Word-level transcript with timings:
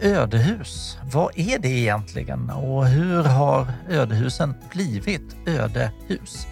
Ödehus, 0.00 0.98
vad 1.12 1.38
är 1.38 1.58
det 1.58 1.68
egentligen 1.68 2.50
och 2.50 2.86
hur 2.86 3.22
har 3.22 3.66
ödehusen 3.88 4.54
blivit 4.72 5.36
ödehus? 5.46 6.46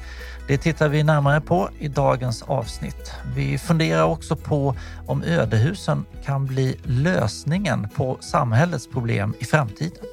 Det 0.49 0.59
tittar 0.59 0.89
vi 0.89 1.03
närmare 1.03 1.41
på 1.41 1.69
i 1.79 1.89
dagens 1.89 2.43
avsnitt. 2.43 3.13
Vi 3.37 3.59
funderar 3.59 4.05
också 4.05 4.37
på 4.37 4.75
om 5.07 5.23
ödehusen 5.23 6.05
kan 6.25 6.47
bli 6.47 6.77
lösningen 6.85 7.89
på 7.89 8.19
samhällets 8.21 8.87
problem 8.87 9.35
i 9.39 9.45
framtiden. 9.45 10.05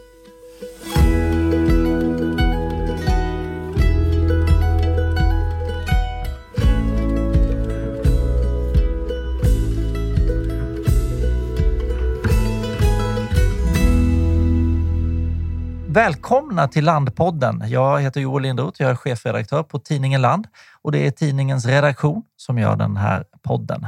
Välkomna 15.92 16.68
till 16.68 16.86
Landpodden. 16.86 17.64
Jag 17.68 18.02
heter 18.02 18.22
Joel 18.22 18.44
Lindroth, 18.44 18.82
jag 18.82 18.92
är 18.92 18.96
chefredaktör 18.96 19.64
på 19.64 19.80
tidningen 19.80 20.22
Land 20.22 20.48
och 20.82 20.92
det 20.92 21.08
är 21.08 21.12
tidningens 21.12 21.66
redaktion 21.66 22.24
som 22.38 22.58
gör 22.58 22.76
den 22.76 22.98
här 22.98 23.26
podden. 23.42 23.88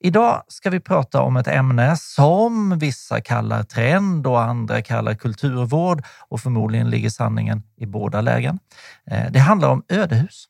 Idag 0.00 0.42
ska 0.48 0.70
vi 0.70 0.80
prata 0.80 1.22
om 1.22 1.36
ett 1.36 1.48
ämne 1.48 1.96
som 1.96 2.78
vissa 2.78 3.20
kallar 3.20 3.62
trend 3.62 4.26
och 4.26 4.42
andra 4.42 4.82
kallar 4.82 5.14
kulturvård 5.14 6.04
och 6.28 6.40
förmodligen 6.40 6.90
ligger 6.90 7.10
sanningen 7.10 7.62
i 7.76 7.86
båda 7.86 8.20
lägen. 8.20 8.58
Eh, 9.10 9.30
det 9.30 9.38
handlar 9.38 9.68
om 9.68 9.82
ödehus. 9.88 10.48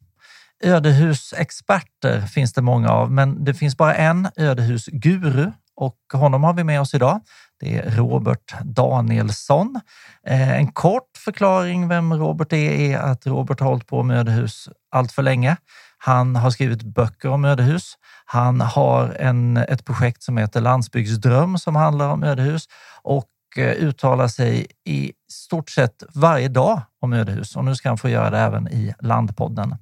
Ödehusexperter 0.65 2.21
finns 2.21 2.53
det 2.53 2.63
många 2.63 2.91
av, 2.91 3.13
men 3.13 3.45
det 3.45 3.55
finns 3.55 3.77
bara 3.77 3.95
en 3.95 4.29
ödehusguru 4.37 5.53
och 5.77 5.99
honom 6.13 6.45
har 6.45 6.53
vi 6.55 6.65
med 6.65 6.81
oss 6.81 6.95
idag. 6.95 7.21
Det 7.61 7.79
är 7.79 7.91
Robert 7.91 8.55
Danielsson. 8.65 9.81
Eh, 10.27 10.51
en 10.51 10.73
kort 10.73 11.11
förklaring 11.25 11.89
vem 11.89 12.15
Robert 12.15 12.53
är, 12.53 12.71
är 12.71 12.99
att 12.99 13.27
Robert 13.27 13.61
har 13.61 13.69
hållit 13.69 13.87
på 13.87 14.03
med 14.03 14.19
ödehus 14.19 14.69
allt 14.91 15.13
för 15.13 15.23
länge. 15.23 15.57
Han 15.99 16.37
har 16.37 16.51
skrivit 16.51 16.83
böcker 16.83 17.29
om 17.29 17.45
ödehus. 17.45 17.95
Han 18.25 18.61
har 18.61 19.17
en, 19.19 19.57
ett 19.57 19.85
projekt 19.85 20.23
som 20.23 20.37
heter 20.37 20.61
Landsbygdsdröm 20.61 21.59
som 21.59 21.77
handlar 21.77 22.09
om 22.09 22.23
ödehus 22.23 22.69
och 23.03 23.29
eh, 23.57 23.71
uttalar 23.71 24.29
sig 24.29 24.67
i 24.85 25.13
stort 25.33 25.71
sett 25.71 26.03
varje 26.15 26.49
dag 26.49 26.83
om 27.01 27.13
ödehus 27.13 27.57
och 27.57 27.65
nu 27.65 27.77
ska 27.77 27.89
han 27.89 27.99
få 27.99 28.09
göra 28.09 28.31
det 28.31 28.39
även 28.39 28.69
i 28.69 28.95
Landpodden. 29.01 29.77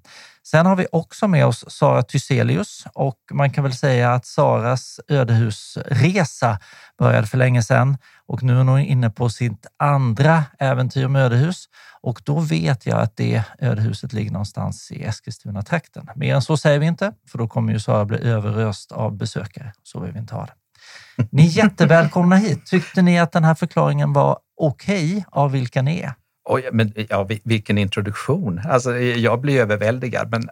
Sen 0.52 0.66
har 0.66 0.76
vi 0.76 0.86
också 0.92 1.28
med 1.28 1.46
oss 1.46 1.64
Sara 1.68 2.02
Thyselius 2.02 2.84
och 2.94 3.18
man 3.32 3.50
kan 3.50 3.64
väl 3.64 3.74
säga 3.74 4.12
att 4.12 4.26
Saras 4.26 5.00
ödehusresa 5.08 6.58
började 6.98 7.26
för 7.26 7.38
länge 7.38 7.62
sedan 7.62 7.98
och 8.26 8.42
nu 8.42 8.60
är 8.60 8.64
hon 8.64 8.80
inne 8.80 9.10
på 9.10 9.28
sitt 9.28 9.66
andra 9.76 10.44
äventyr 10.58 11.08
med 11.08 11.22
ödehus 11.22 11.64
och 12.00 12.20
då 12.24 12.40
vet 12.40 12.86
jag 12.86 13.00
att 13.00 13.16
det 13.16 13.44
ödehuset 13.58 14.12
ligger 14.12 14.30
någonstans 14.30 14.90
i 14.90 15.04
Eskilstuna-trakten. 15.04 16.08
Mer 16.14 16.34
än 16.34 16.42
så 16.42 16.56
säger 16.56 16.78
vi 16.78 16.86
inte, 16.86 17.12
för 17.28 17.38
då 17.38 17.48
kommer 17.48 17.72
ju 17.72 17.80
Sara 17.80 18.04
bli 18.04 18.18
överöst 18.18 18.92
av 18.92 19.16
besökare. 19.16 19.72
Så 19.82 20.00
vill 20.00 20.12
vi 20.12 20.18
inte 20.18 20.34
ha 20.34 20.46
det. 20.46 20.54
Ni 21.30 21.46
är 21.46 21.50
jättevälkomna 21.50 22.36
hit. 22.36 22.66
Tyckte 22.66 23.02
ni 23.02 23.18
att 23.18 23.32
den 23.32 23.44
här 23.44 23.54
förklaringen 23.54 24.12
var 24.12 24.38
okej 24.56 25.10
okay 25.10 25.24
av 25.30 25.50
vilka 25.50 25.82
ni 25.82 26.00
är? 26.00 26.14
Oj, 26.44 26.68
men 26.72 26.92
ja, 27.08 27.28
vilken 27.44 27.78
introduktion! 27.78 28.60
Alltså, 28.64 28.98
jag 28.98 29.40
blir 29.40 29.60
överväldigad, 29.60 30.30
men 30.30 30.48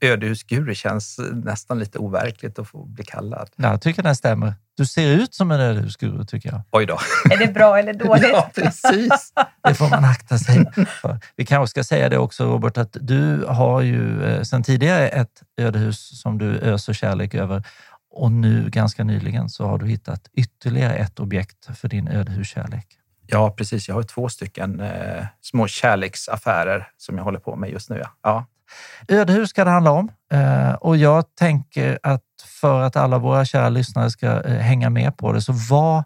ödehusguru 0.00 0.74
känns 0.74 1.20
nästan 1.32 1.78
lite 1.78 1.98
overkligt 1.98 2.58
att 2.58 2.68
få 2.68 2.84
bli 2.84 3.04
kallad. 3.04 3.50
Ja, 3.56 3.70
jag 3.70 3.80
tycker 3.80 4.02
den 4.02 4.16
stämmer. 4.16 4.54
Du 4.76 4.86
ser 4.86 5.12
ut 5.12 5.34
som 5.34 5.50
en 5.50 5.60
ödehusguru 5.60 6.24
tycker 6.24 6.48
jag. 6.48 6.60
Oj 6.70 6.86
då. 6.86 6.98
Är 7.30 7.38
det 7.38 7.52
bra 7.52 7.78
eller 7.78 7.94
dåligt? 8.04 8.28
ja, 8.32 8.50
precis. 8.54 9.32
Det 9.68 9.74
får 9.74 9.88
man 9.88 10.04
akta 10.04 10.38
sig 10.38 10.64
för. 11.02 11.18
Vi 11.36 11.46
kanske 11.46 11.70
ska 11.70 11.84
säga 11.84 12.08
det 12.08 12.18
också, 12.18 12.44
Robert, 12.44 12.78
att 12.78 12.96
du 13.00 13.44
har 13.44 13.80
ju 13.80 14.24
eh, 14.24 14.42
sedan 14.42 14.62
tidigare 14.62 15.08
ett 15.08 15.42
ödehus 15.56 16.20
som 16.20 16.38
du 16.38 16.58
öser 16.58 16.92
kärlek 16.92 17.34
över 17.34 17.64
och 18.14 18.32
nu 18.32 18.70
ganska 18.70 19.04
nyligen 19.04 19.48
så 19.48 19.66
har 19.66 19.78
du 19.78 19.86
hittat 19.86 20.28
ytterligare 20.32 20.94
ett 20.94 21.20
objekt 21.20 21.78
för 21.78 21.88
din 21.88 22.08
ödehuskärlek. 22.08 22.86
Ja, 23.26 23.50
precis. 23.50 23.88
Jag 23.88 23.94
har 23.94 24.02
två 24.02 24.28
stycken 24.28 24.80
eh, 24.80 25.26
små 25.40 25.66
kärleksaffärer 25.66 26.88
som 26.96 27.16
jag 27.16 27.24
håller 27.24 27.38
på 27.38 27.56
med 27.56 27.70
just 27.70 27.90
nu. 27.90 27.98
Ja. 27.98 28.10
ja. 28.22 28.46
Ödehus 29.08 29.50
ska 29.50 29.64
det 29.64 29.70
handla 29.70 29.90
om 29.90 30.12
eh, 30.32 30.72
och 30.72 30.96
jag 30.96 31.34
tänker 31.34 31.98
att 32.02 32.22
för 32.60 32.82
att 32.82 32.96
alla 32.96 33.18
våra 33.18 33.44
kära 33.44 33.68
lyssnare 33.68 34.10
ska 34.10 34.42
eh, 34.42 34.56
hänga 34.56 34.90
med 34.90 35.16
på 35.16 35.32
det, 35.32 35.42
så 35.42 35.52
vad, 35.70 36.04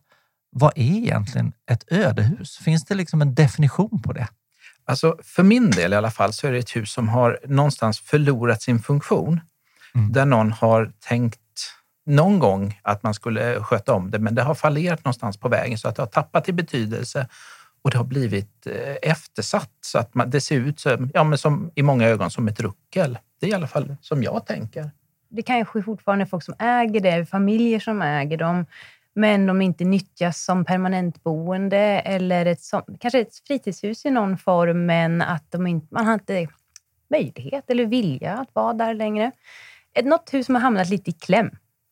vad 0.50 0.72
är 0.76 0.96
egentligen 0.96 1.52
ett 1.70 1.84
ödehus? 1.92 2.58
Finns 2.58 2.84
det 2.84 2.94
liksom 2.94 3.22
en 3.22 3.34
definition 3.34 4.02
på 4.02 4.12
det? 4.12 4.28
Alltså, 4.84 5.18
för 5.22 5.42
min 5.42 5.70
del 5.70 5.92
i 5.92 5.96
alla 5.96 6.10
fall 6.10 6.32
så 6.32 6.46
är 6.46 6.52
det 6.52 6.58
ett 6.58 6.76
hus 6.76 6.92
som 6.92 7.08
har 7.08 7.40
någonstans 7.46 8.00
förlorat 8.00 8.62
sin 8.62 8.78
funktion. 8.78 9.40
Mm. 9.94 10.12
Där 10.12 10.26
någon 10.26 10.52
har 10.52 10.92
tänkt 11.08 11.40
någon 12.06 12.38
gång 12.38 12.80
att 12.82 13.02
man 13.02 13.14
skulle 13.14 13.62
sköta 13.62 13.94
om 13.94 14.10
det, 14.10 14.18
men 14.18 14.34
det 14.34 14.42
har 14.42 14.54
fallerat 14.54 15.04
någonstans 15.04 15.36
på 15.36 15.48
vägen 15.48 15.78
så 15.78 15.88
att 15.88 15.96
det 15.96 16.02
har 16.02 16.06
tappat 16.06 16.48
i 16.48 16.52
betydelse 16.52 17.28
och 17.82 17.90
det 17.90 17.96
har 17.98 18.04
blivit 18.04 18.66
eh, 18.66 19.10
eftersatt 19.10 19.72
så 19.80 19.98
att 19.98 20.14
man, 20.14 20.30
det 20.30 20.40
ser 20.40 20.56
ut 20.56 20.80
som, 20.80 21.10
ja, 21.14 21.24
men 21.24 21.38
som, 21.38 21.70
i 21.74 21.82
många 21.82 22.06
ögon 22.06 22.30
som 22.30 22.48
ett 22.48 22.60
ruckel. 22.60 23.18
Det 23.40 23.46
är 23.46 23.50
i 23.50 23.54
alla 23.54 23.66
fall 23.66 23.96
som 24.00 24.22
jag 24.22 24.46
tänker. 24.46 24.90
Det 25.28 25.42
kanske 25.42 25.82
fortfarande 25.82 26.24
är 26.24 26.26
folk 26.26 26.42
som 26.42 26.54
äger 26.58 27.00
det, 27.00 27.26
familjer 27.26 27.80
som 27.80 28.02
äger 28.02 28.36
dem, 28.36 28.66
men 29.14 29.46
de 29.46 29.62
inte 29.62 29.84
nyttjas 29.84 30.44
som 30.44 30.64
permanentboende 30.64 31.78
eller 31.78 32.46
ett, 32.46 32.60
kanske 33.00 33.20
ett 33.20 33.36
fritidshus 33.46 34.04
i 34.06 34.10
någon 34.10 34.38
form, 34.38 34.86
men 34.86 35.22
att 35.22 35.44
de 35.50 35.66
inte, 35.66 35.86
man 35.90 36.06
har 36.06 36.14
inte 36.14 36.48
möjlighet 37.10 37.70
eller 37.70 37.86
vilja 37.86 38.32
att 38.34 38.54
vara 38.54 38.72
där 38.72 38.94
längre. 38.94 39.32
Ett, 39.94 40.04
något 40.04 40.34
hus 40.34 40.46
som 40.46 40.54
har 40.54 40.62
hamnat 40.62 40.88
lite 40.88 41.10
i 41.10 41.12
kläm. 41.12 41.50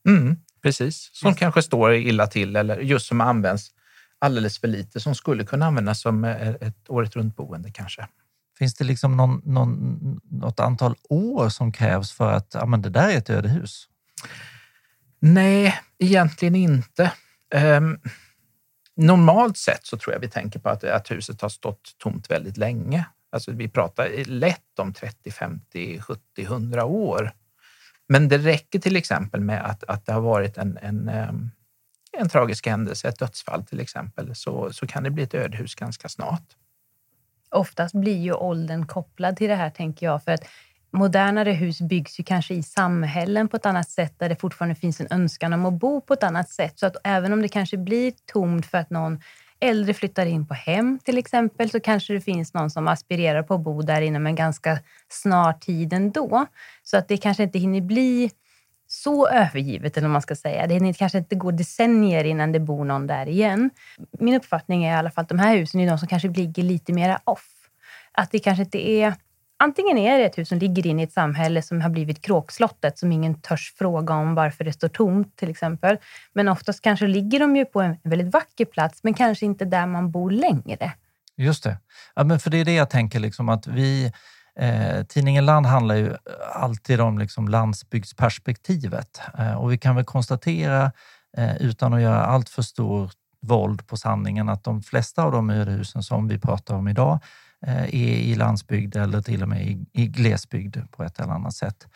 Mm, 0.09 0.37
precis, 0.63 1.11
som 1.13 1.29
yes. 1.29 1.39
kanske 1.39 1.63
står 1.63 1.95
illa 1.95 2.27
till 2.27 2.57
eller 2.57 2.79
just 2.79 3.07
som 3.07 3.21
används 3.21 3.71
alldeles 4.19 4.59
för 4.59 4.69
lite 4.69 5.01
som 5.01 5.15
skulle 5.15 5.45
kunna 5.45 5.67
användas 5.67 6.01
som 6.01 6.25
ett 6.25 6.91
året 6.91 7.17
runt 7.17 7.37
boende 7.37 7.71
kanske. 7.71 8.09
Finns 8.59 8.75
det 8.75 8.85
liksom 8.85 9.17
någon, 9.17 9.43
någon, 9.45 10.21
något 10.31 10.61
antal 10.61 10.95
år 11.09 11.49
som 11.49 11.73
krävs 11.73 12.13
för 12.13 12.33
att 12.33 12.55
ja, 12.55 12.67
men 12.67 12.83
det 12.83 12.91
där 12.91 13.09
är 13.09 13.19
ett 13.19 13.31
ödehus? 13.31 13.89
Nej, 15.21 15.81
egentligen 15.99 16.55
inte. 16.55 17.13
Um, 17.55 18.01
normalt 18.97 19.57
sett 19.57 19.87
så 19.87 19.99
tror 19.99 20.15
jag 20.15 20.21
vi 20.21 20.29
tänker 20.29 20.59
på 20.61 20.69
att, 20.69 20.85
att 20.85 21.11
huset 21.11 21.41
har 21.41 21.49
stått 21.49 21.99
tomt 21.99 22.31
väldigt 22.31 22.57
länge. 22.57 23.05
Alltså 23.33 23.53
vi 23.53 23.69
pratar 23.69 24.25
lätt 24.25 24.79
om 24.79 24.93
30, 24.93 25.31
50, 25.31 26.01
70, 26.01 26.21
100 26.43 26.85
år. 26.85 27.33
Men 28.09 28.29
det 28.29 28.39
räcker 28.39 28.79
till 28.79 28.97
exempel 28.97 29.41
med 29.41 29.65
att, 29.65 29.85
att 29.85 30.07
det 30.07 30.13
har 30.13 30.21
varit 30.21 30.59
en, 30.59 30.79
en, 30.83 31.09
ehm, 31.09 31.51
en 32.13 32.29
tragisk 32.29 32.67
händelse, 32.67 33.09
ett 33.09 33.19
dödsfall 33.19 33.65
till 33.65 33.81
exempel, 33.81 34.35
så, 34.35 34.73
så 34.73 34.87
kan 34.87 35.03
det 35.03 35.11
bli 35.11 35.23
ett 35.23 35.35
ödehus 35.35 35.75
ganska 35.75 36.09
snart. 36.09 36.57
Oftast 37.51 37.95
blir 37.95 38.19
ju 38.19 38.33
åldern 38.33 38.87
kopplad 38.87 39.37
till 39.37 39.49
det 39.49 39.55
här, 39.55 39.71
tänker 39.71 40.07
jag. 40.07 40.25
För 40.25 40.33
att 40.33 40.45
modernare 40.91 41.53
hus 41.53 41.81
byggs 41.81 42.21
ju 42.21 42.25
kanske 42.25 42.55
i 42.55 42.63
samhällen 42.63 43.49
på 43.49 43.57
ett 43.57 43.67
annat 43.67 43.91
sätt, 43.91 44.15
där 44.19 44.29
det 44.29 44.37
fortfarande 44.37 44.75
finns 44.75 45.01
en 45.01 45.09
önskan 45.11 45.53
om 45.53 45.67
att 45.67 45.75
bo 45.75 46.01
på 46.01 46.15
ett 46.15 46.23
annat 46.23 46.49
sätt. 46.49 46.79
Så 46.79 46.87
att 46.87 46.97
även 47.05 47.33
om 47.33 47.43
det 47.43 47.49
kanske 47.49 47.77
blir 47.77 48.13
tomt 48.33 48.67
för 48.67 48.79
att 48.79 48.91
någon 48.91 49.21
äldre 49.65 49.95
flyttar 49.95 50.27
in 50.27 50.47
på 50.47 50.55
hem 50.55 50.99
till 51.05 51.19
exempel, 51.19 51.71
så 51.71 51.81
kanske 51.81 52.13
det 52.13 52.21
finns 52.21 52.55
någon 52.55 52.71
som 52.71 52.89
aspirerar 52.89 53.43
på 53.43 53.55
att 53.55 53.61
bo 53.61 53.83
där 53.83 54.01
inom 54.01 54.27
en 54.27 54.35
ganska 54.35 54.79
snar 55.09 55.53
tid 55.53 55.93
ändå. 55.93 56.47
Så 56.83 56.97
att 56.97 57.09
det 57.09 57.17
kanske 57.17 57.43
inte 57.43 57.59
hinner 57.59 57.81
bli 57.81 58.31
så 58.87 59.29
övergivet, 59.29 59.97
eller 59.97 60.09
vad 60.09 60.13
man 60.13 60.23
ska 60.23 60.37
säga. 60.37 60.67
Det 60.67 60.75
hinner 60.75 60.93
kanske 60.93 61.19
inte 61.19 61.35
gå 61.35 61.51
decennier 61.51 62.25
innan 62.25 62.53
det 62.53 62.61
bor 62.61 62.85
någon 62.85 63.07
där 63.07 63.29
igen. 63.29 63.71
Min 64.19 64.35
uppfattning 64.35 64.85
är 64.85 64.95
i 64.95 64.97
alla 64.97 65.11
fall 65.11 65.23
att 65.23 65.29
de 65.29 65.39
här 65.39 65.57
husen 65.57 65.81
är 65.81 65.87
de 65.87 65.99
som 65.99 66.09
kanske 66.09 66.29
ligger 66.29 66.63
lite 66.63 66.93
mera 66.93 67.21
off. 67.25 67.51
Att 68.13 68.31
det 68.31 68.39
kanske 68.39 68.65
inte 68.65 68.89
är 68.89 69.15
Antingen 69.57 69.99
är 69.99 70.19
det 70.19 70.25
ett 70.25 70.39
hus 70.39 70.49
som 70.49 70.59
ligger 70.59 70.87
inne 70.87 71.03
i 71.03 71.05
ett 71.05 71.13
samhälle 71.13 71.63
som 71.63 71.81
har 71.81 71.91
blivit 71.91 72.23
kråkslottet, 72.23 72.99
som 72.99 73.13
ingen 73.13 73.41
törs 73.41 73.75
fråga 73.79 74.15
om 74.15 74.35
varför 74.35 74.65
det 74.65 74.73
står 74.73 74.89
tomt 74.89 75.37
till 75.37 75.51
exempel. 75.51 75.97
Men 76.33 76.49
oftast 76.49 76.81
kanske 76.81 77.07
ligger 77.07 77.41
de 77.41 77.57
ju 77.57 77.65
på 77.65 77.81
en 77.81 77.97
väldigt 78.03 78.33
vacker 78.33 78.65
plats, 78.65 79.01
men 79.03 79.15
kanske 79.15 79.47
inte 79.47 79.65
där 79.65 79.87
man 79.87 80.11
bor 80.11 80.31
längre. 80.31 80.93
Just 81.37 81.65
det. 81.65 81.79
Ja, 82.15 82.25
men 82.25 82.39
för 82.39 82.51
det 82.51 82.57
är 82.57 82.65
det 82.65 82.75
jag 82.75 82.91
tänker, 82.91 83.21
liksom, 83.21 83.49
att 83.49 83.67
vi 83.67 84.13
Eh, 84.59 85.05
tidningen 85.05 85.47
Land 85.47 85.67
handlar 85.67 85.95
ju 85.95 86.17
alltid 86.53 87.01
om 87.01 87.19
liksom 87.19 87.49
landsbygdsperspektivet 87.49 89.21
eh, 89.39 89.55
och 89.55 89.73
vi 89.73 89.79
kan 89.79 89.97
väl 89.97 90.05
konstatera 90.05 90.93
eh, 91.37 91.57
utan 91.57 91.95
att 91.95 92.03
göra 92.03 92.25
allt 92.25 92.49
för 92.49 92.63
stort 92.63 93.15
våld 93.41 93.87
på 93.87 93.97
sanningen 93.97 94.49
att 94.49 94.65
de 94.65 94.83
flesta 94.83 95.23
av 95.23 95.33
de 95.33 95.51
ödehusen 95.51 96.03
som 96.03 96.29
vi 96.29 96.39
pratar 96.39 96.75
om 96.75 96.89
idag 96.89 97.19
Eh, 97.67 97.83
är 97.83 98.17
i 98.19 98.35
landsbygd 98.35 98.97
eller 98.97 99.23
till 99.23 99.43
och 99.43 99.49
med 99.49 99.67
i, 99.67 99.87
i 99.93 100.07
glesbygd 100.07 100.77
på 100.91 101.05
ett 101.05 101.21
eller 101.21 101.33
annat 101.33 101.55
sätt. 101.55 101.87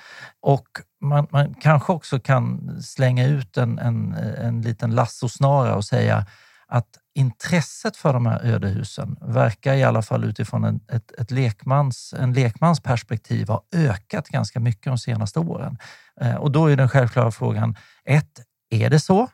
Och 0.40 0.68
man, 1.00 1.26
man 1.30 1.54
kanske 1.54 1.92
också 1.92 2.20
kan 2.20 2.76
slänga 2.82 3.26
ut 3.26 3.56
en, 3.56 3.78
en, 3.78 4.14
en 4.14 4.62
liten 4.62 4.94
lassosnara 4.94 5.76
och 5.76 5.84
säga 5.84 6.26
att 6.66 6.88
intresset 7.14 7.96
för 7.96 8.12
de 8.12 8.26
här 8.26 8.44
ödehusen 8.44 9.16
verkar 9.20 9.74
i 9.74 9.84
alla 9.84 10.02
fall 10.02 10.24
utifrån 10.24 10.64
en, 10.64 10.80
ett, 10.92 11.12
ett 11.18 11.30
lekmans, 11.30 12.14
en 12.18 12.32
lekmans 12.32 12.80
perspektiv 12.80 13.48
ha 13.48 13.62
ökat 13.72 14.28
ganska 14.28 14.60
mycket 14.60 14.84
de 14.84 14.98
senaste 14.98 15.38
åren. 15.40 15.78
Eh, 16.20 16.34
och 16.34 16.50
då 16.50 16.66
är 16.66 16.76
den 16.76 16.88
självklara 16.88 17.30
frågan, 17.30 17.76
ett, 18.04 18.40
är 18.70 18.90
det 18.90 19.00
så? 19.00 19.28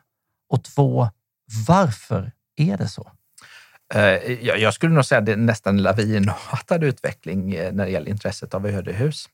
Och 0.49 0.63
två, 0.63 1.09
varför 1.67 2.31
är 2.55 2.77
det 2.77 2.87
så? 2.87 3.11
Eh, 3.93 4.31
jag 4.43 4.73
skulle 4.73 4.93
nog 4.93 5.05
säga 5.05 5.19
att 5.19 5.25
det 5.25 5.31
är 5.31 5.37
nästan 5.37 5.81
lavinartad 5.81 6.83
utveckling 6.83 7.53
eh, 7.53 7.73
när 7.73 7.85
det 7.85 7.91
gäller 7.91 8.09
intresset 8.09 8.53
av 8.53 8.67
ödehus. 8.67 9.29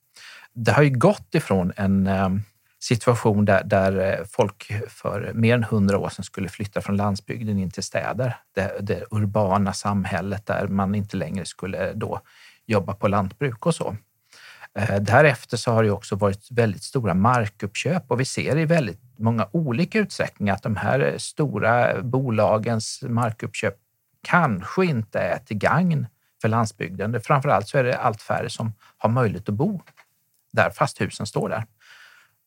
Det 0.54 0.72
har 0.72 0.84
ju 0.84 0.90
gått 0.90 1.36
ifrån 1.36 1.74
en 1.76 2.08
eh, 2.08 2.30
situation 2.80 3.46
där, 3.46 3.64
där 3.64 4.24
folk 4.30 4.72
för 4.88 5.32
mer 5.34 5.54
än 5.54 5.64
hundra 5.64 5.98
år 5.98 6.10
sedan 6.10 6.24
skulle 6.24 6.50
flytta 6.50 6.82
från 6.82 6.98
landsbygden 6.98 7.60
in 7.60 7.72
till 7.72 7.84
städer. 7.84 8.38
Det, 8.56 8.78
det 8.82 9.04
urbana 9.12 9.74
samhället 9.74 10.46
där 10.46 10.68
man 10.68 10.96
inte 10.96 11.18
längre 11.18 11.46
skulle 11.46 11.94
då 11.94 12.22
jobba 12.66 12.94
på 12.94 13.08
lantbruk 13.08 13.66
och 13.66 13.76
så. 13.76 13.96
Därefter 15.00 15.58
så 15.58 15.72
har 15.72 15.84
det 15.84 15.92
också 15.92 16.16
varit 16.16 16.52
väldigt 16.52 16.84
stora 16.84 17.14
markuppköp 17.14 18.12
och 18.12 18.20
vi 18.20 18.26
ser 18.26 18.58
i 18.58 18.66
väldigt 18.66 19.00
många 19.18 19.48
olika 19.52 20.00
utsträckningar 20.00 20.54
att 20.54 20.64
de 20.64 20.76
här 20.76 21.16
stora 21.18 22.02
bolagens 22.02 23.04
markuppköp 23.08 23.76
kanske 24.22 24.86
inte 24.86 25.20
är 25.20 25.38
till 25.38 25.58
gagn 25.58 26.08
för 26.42 26.50
landsbygden. 26.50 27.22
Framförallt 27.22 27.68
så 27.68 27.78
är 27.78 27.84
det 27.84 27.98
allt 27.98 28.22
färre 28.22 28.50
som 28.50 28.74
har 28.98 29.10
möjlighet 29.10 29.50
att 29.50 29.56
bo 29.56 29.82
där 30.52 30.70
fast 30.70 31.02
husen 31.02 31.26
står 31.26 31.50
där. 31.50 31.66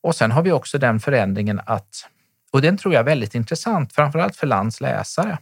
Och 0.03 0.15
sen 0.15 0.31
har 0.31 0.43
vi 0.43 0.53
också 0.53 0.79
den 0.79 1.00
förändringen 1.00 1.61
att, 1.67 2.09
och 2.53 2.62
den 2.62 2.76
tror 2.76 2.94
jag 2.94 3.00
är 3.00 3.05
väldigt 3.05 3.35
intressant, 3.35 3.93
framförallt 3.93 4.37
för 4.37 4.47
lands 4.47 4.81
läsare, 4.81 5.38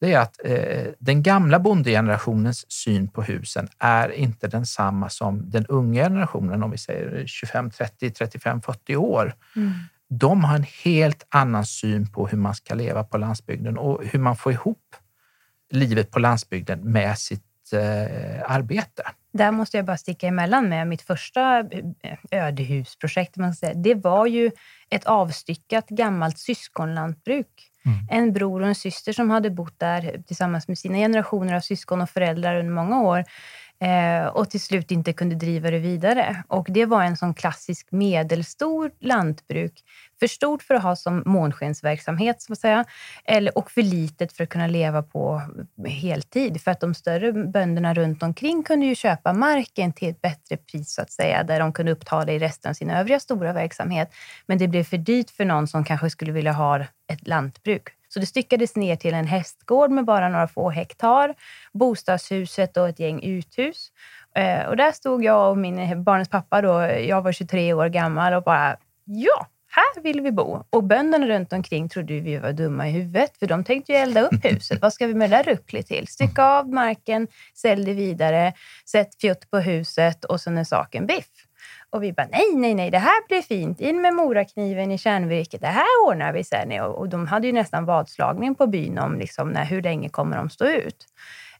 det 0.00 0.12
är 0.12 0.18
att 0.18 0.40
eh, 0.44 0.92
den 0.98 1.22
gamla 1.22 1.58
bondegenerationens 1.58 2.72
syn 2.72 3.08
på 3.08 3.22
husen 3.22 3.68
är 3.78 4.12
inte 4.12 4.48
densamma 4.48 5.08
som 5.08 5.50
den 5.50 5.66
unga 5.66 6.02
generationen, 6.02 6.62
om 6.62 6.70
vi 6.70 6.78
säger 6.78 7.26
25, 7.26 7.70
30, 7.70 8.10
35, 8.10 8.62
40 8.62 8.96
år. 8.96 9.34
Mm. 9.56 9.72
De 10.08 10.44
har 10.44 10.56
en 10.56 10.66
helt 10.84 11.26
annan 11.28 11.66
syn 11.66 12.12
på 12.12 12.26
hur 12.26 12.38
man 12.38 12.54
ska 12.54 12.74
leva 12.74 13.04
på 13.04 13.18
landsbygden 13.18 13.78
och 13.78 14.04
hur 14.04 14.18
man 14.18 14.36
får 14.36 14.52
ihop 14.52 14.96
livet 15.74 16.10
på 16.10 16.18
landsbygden 16.18 16.80
med 16.80 17.18
sitt 17.18 17.72
eh, 17.72 18.50
arbete. 18.50 19.02
Där 19.32 19.50
måste 19.50 19.76
jag 19.76 19.86
bara 19.86 19.96
sticka 19.96 20.26
emellan 20.26 20.68
med 20.68 20.88
mitt 20.88 21.02
första 21.02 21.58
eh, 21.60 22.18
ödehusprojekt. 22.30 23.36
Man 23.36 23.54
säga. 23.54 23.74
Det 23.74 23.94
var 23.94 24.26
ju 24.26 24.50
ett 24.90 25.04
avstyckat 25.04 25.88
gammalt 25.88 26.38
syskonlantbruk. 26.38 27.70
Mm. 27.86 27.98
En 28.10 28.32
bror 28.32 28.62
och 28.62 28.68
en 28.68 28.74
syster 28.74 29.12
som 29.12 29.30
hade 29.30 29.50
bott 29.50 29.78
där 29.78 30.22
tillsammans 30.26 30.68
med 30.68 30.78
sina 30.78 30.96
generationer 30.96 31.54
av 31.54 31.60
syskon 31.60 32.00
och 32.00 32.10
föräldrar 32.10 32.56
under 32.56 32.72
många 32.72 33.02
år 33.02 33.24
Eh, 33.80 34.26
och 34.26 34.50
till 34.50 34.60
slut 34.60 34.90
inte 34.90 35.12
kunde 35.12 35.34
driva 35.34 35.70
det 35.70 35.78
vidare. 35.78 36.44
Och 36.48 36.66
Det 36.70 36.86
var 36.86 37.02
en 37.02 37.16
sån 37.16 37.34
klassisk 37.34 37.92
medelstor 37.92 38.90
lantbruk. 39.00 39.84
För 40.20 40.26
stort 40.26 40.62
för 40.62 40.74
att 40.74 40.82
ha 40.82 40.96
som 40.96 41.22
månskensverksamhet, 41.26 42.42
så 42.42 42.52
att 42.52 42.58
säga, 42.58 42.84
eller, 43.24 43.58
och 43.58 43.70
för 43.70 43.82
litet 43.82 44.32
för 44.32 44.44
att 44.44 44.50
kunna 44.50 44.66
leva 44.66 45.02
på 45.02 45.42
heltid. 45.86 46.60
För 46.60 46.70
att 46.70 46.80
de 46.80 46.94
större 46.94 47.32
bönderna 47.32 47.94
runt 47.94 48.22
omkring 48.22 48.62
kunde 48.62 48.86
ju 48.86 48.94
köpa 48.94 49.32
marken 49.32 49.92
till 49.92 50.08
ett 50.08 50.22
bättre 50.22 50.56
pris, 50.56 50.94
så 50.94 51.02
att 51.02 51.10
säga, 51.10 51.42
där 51.42 51.60
de 51.60 51.72
kunde 51.72 51.92
uppta 51.92 52.24
det 52.24 52.32
i 52.32 52.38
resten 52.38 52.70
av 52.70 52.74
sin 52.74 52.90
övriga 52.90 53.20
stora 53.20 53.52
verksamhet. 53.52 54.14
Men 54.46 54.58
det 54.58 54.68
blev 54.68 54.84
för 54.84 54.98
dyrt 54.98 55.30
för 55.30 55.44
någon 55.44 55.68
som 55.68 55.84
kanske 55.84 56.10
skulle 56.10 56.32
vilja 56.32 56.52
ha 56.52 56.80
ett 56.80 57.28
lantbruk. 57.28 57.88
Så 58.14 58.20
det 58.20 58.26
styckades 58.26 58.76
ner 58.76 58.96
till 58.96 59.14
en 59.14 59.26
hästgård 59.26 59.90
med 59.90 60.04
bara 60.04 60.28
några 60.28 60.48
få 60.48 60.70
hektar, 60.70 61.34
bostadshuset 61.72 62.76
och 62.76 62.88
ett 62.88 63.00
gäng 63.00 63.22
uthus. 63.22 63.92
Eh, 64.36 64.66
och 64.66 64.76
där 64.76 64.92
stod 64.92 65.24
jag 65.24 65.50
och 65.50 65.58
min 65.58 66.04
barnens 66.04 66.28
pappa, 66.28 66.62
då, 66.62 66.68
jag 66.82 67.22
var 67.22 67.32
23 67.32 67.72
år 67.72 67.88
gammal 67.88 68.34
och 68.34 68.42
bara 68.42 68.76
ja, 69.04 69.46
här 69.68 70.02
vill 70.02 70.20
vi 70.20 70.32
bo. 70.32 70.64
Och 70.70 70.84
bönderna 70.84 71.26
runt 71.26 71.52
omkring 71.52 71.88
trodde 71.88 72.20
vi 72.20 72.38
var 72.38 72.52
dumma 72.52 72.88
i 72.88 72.90
huvudet, 72.90 73.38
för 73.38 73.46
de 73.46 73.64
tänkte 73.64 73.92
ju 73.92 73.98
elda 73.98 74.20
upp 74.20 74.44
huset. 74.44 74.82
Vad 74.82 74.92
ska 74.92 75.06
vi 75.06 75.14
med 75.14 75.30
det 75.30 75.36
där 75.36 75.44
rucklet 75.44 75.86
till? 75.86 76.08
Stycka 76.08 76.44
av 76.44 76.68
marken, 76.68 77.28
sälj 77.54 77.84
det 77.84 77.94
vidare, 77.94 78.52
sätt 78.86 79.20
fjutt 79.20 79.50
på 79.50 79.58
huset 79.58 80.24
och 80.24 80.40
sen 80.40 80.58
är 80.58 80.64
saken 80.64 81.06
biff. 81.06 81.30
Och 81.94 82.02
vi 82.02 82.12
bara, 82.12 82.28
nej, 82.32 82.54
nej, 82.54 82.74
nej, 82.74 82.90
det 82.90 82.98
här 82.98 83.28
blir 83.28 83.42
fint. 83.42 83.80
In 83.80 84.00
med 84.00 84.14
morakniven 84.14 84.92
i 84.92 84.98
kärnvirket. 84.98 85.60
Det 85.60 85.66
här 85.66 86.06
ordnar 86.06 86.32
vi 86.32 86.44
sen. 86.44 86.80
Och 86.80 87.08
de 87.08 87.26
hade 87.26 87.46
ju 87.46 87.52
nästan 87.52 87.84
vadslagning 87.84 88.54
på 88.54 88.66
byn 88.66 88.98
om 88.98 89.18
liksom, 89.18 89.48
när, 89.48 89.64
hur 89.64 89.82
länge 89.82 90.08
kommer 90.08 90.36
de 90.36 90.50
stå 90.50 90.64
ut. 90.64 91.06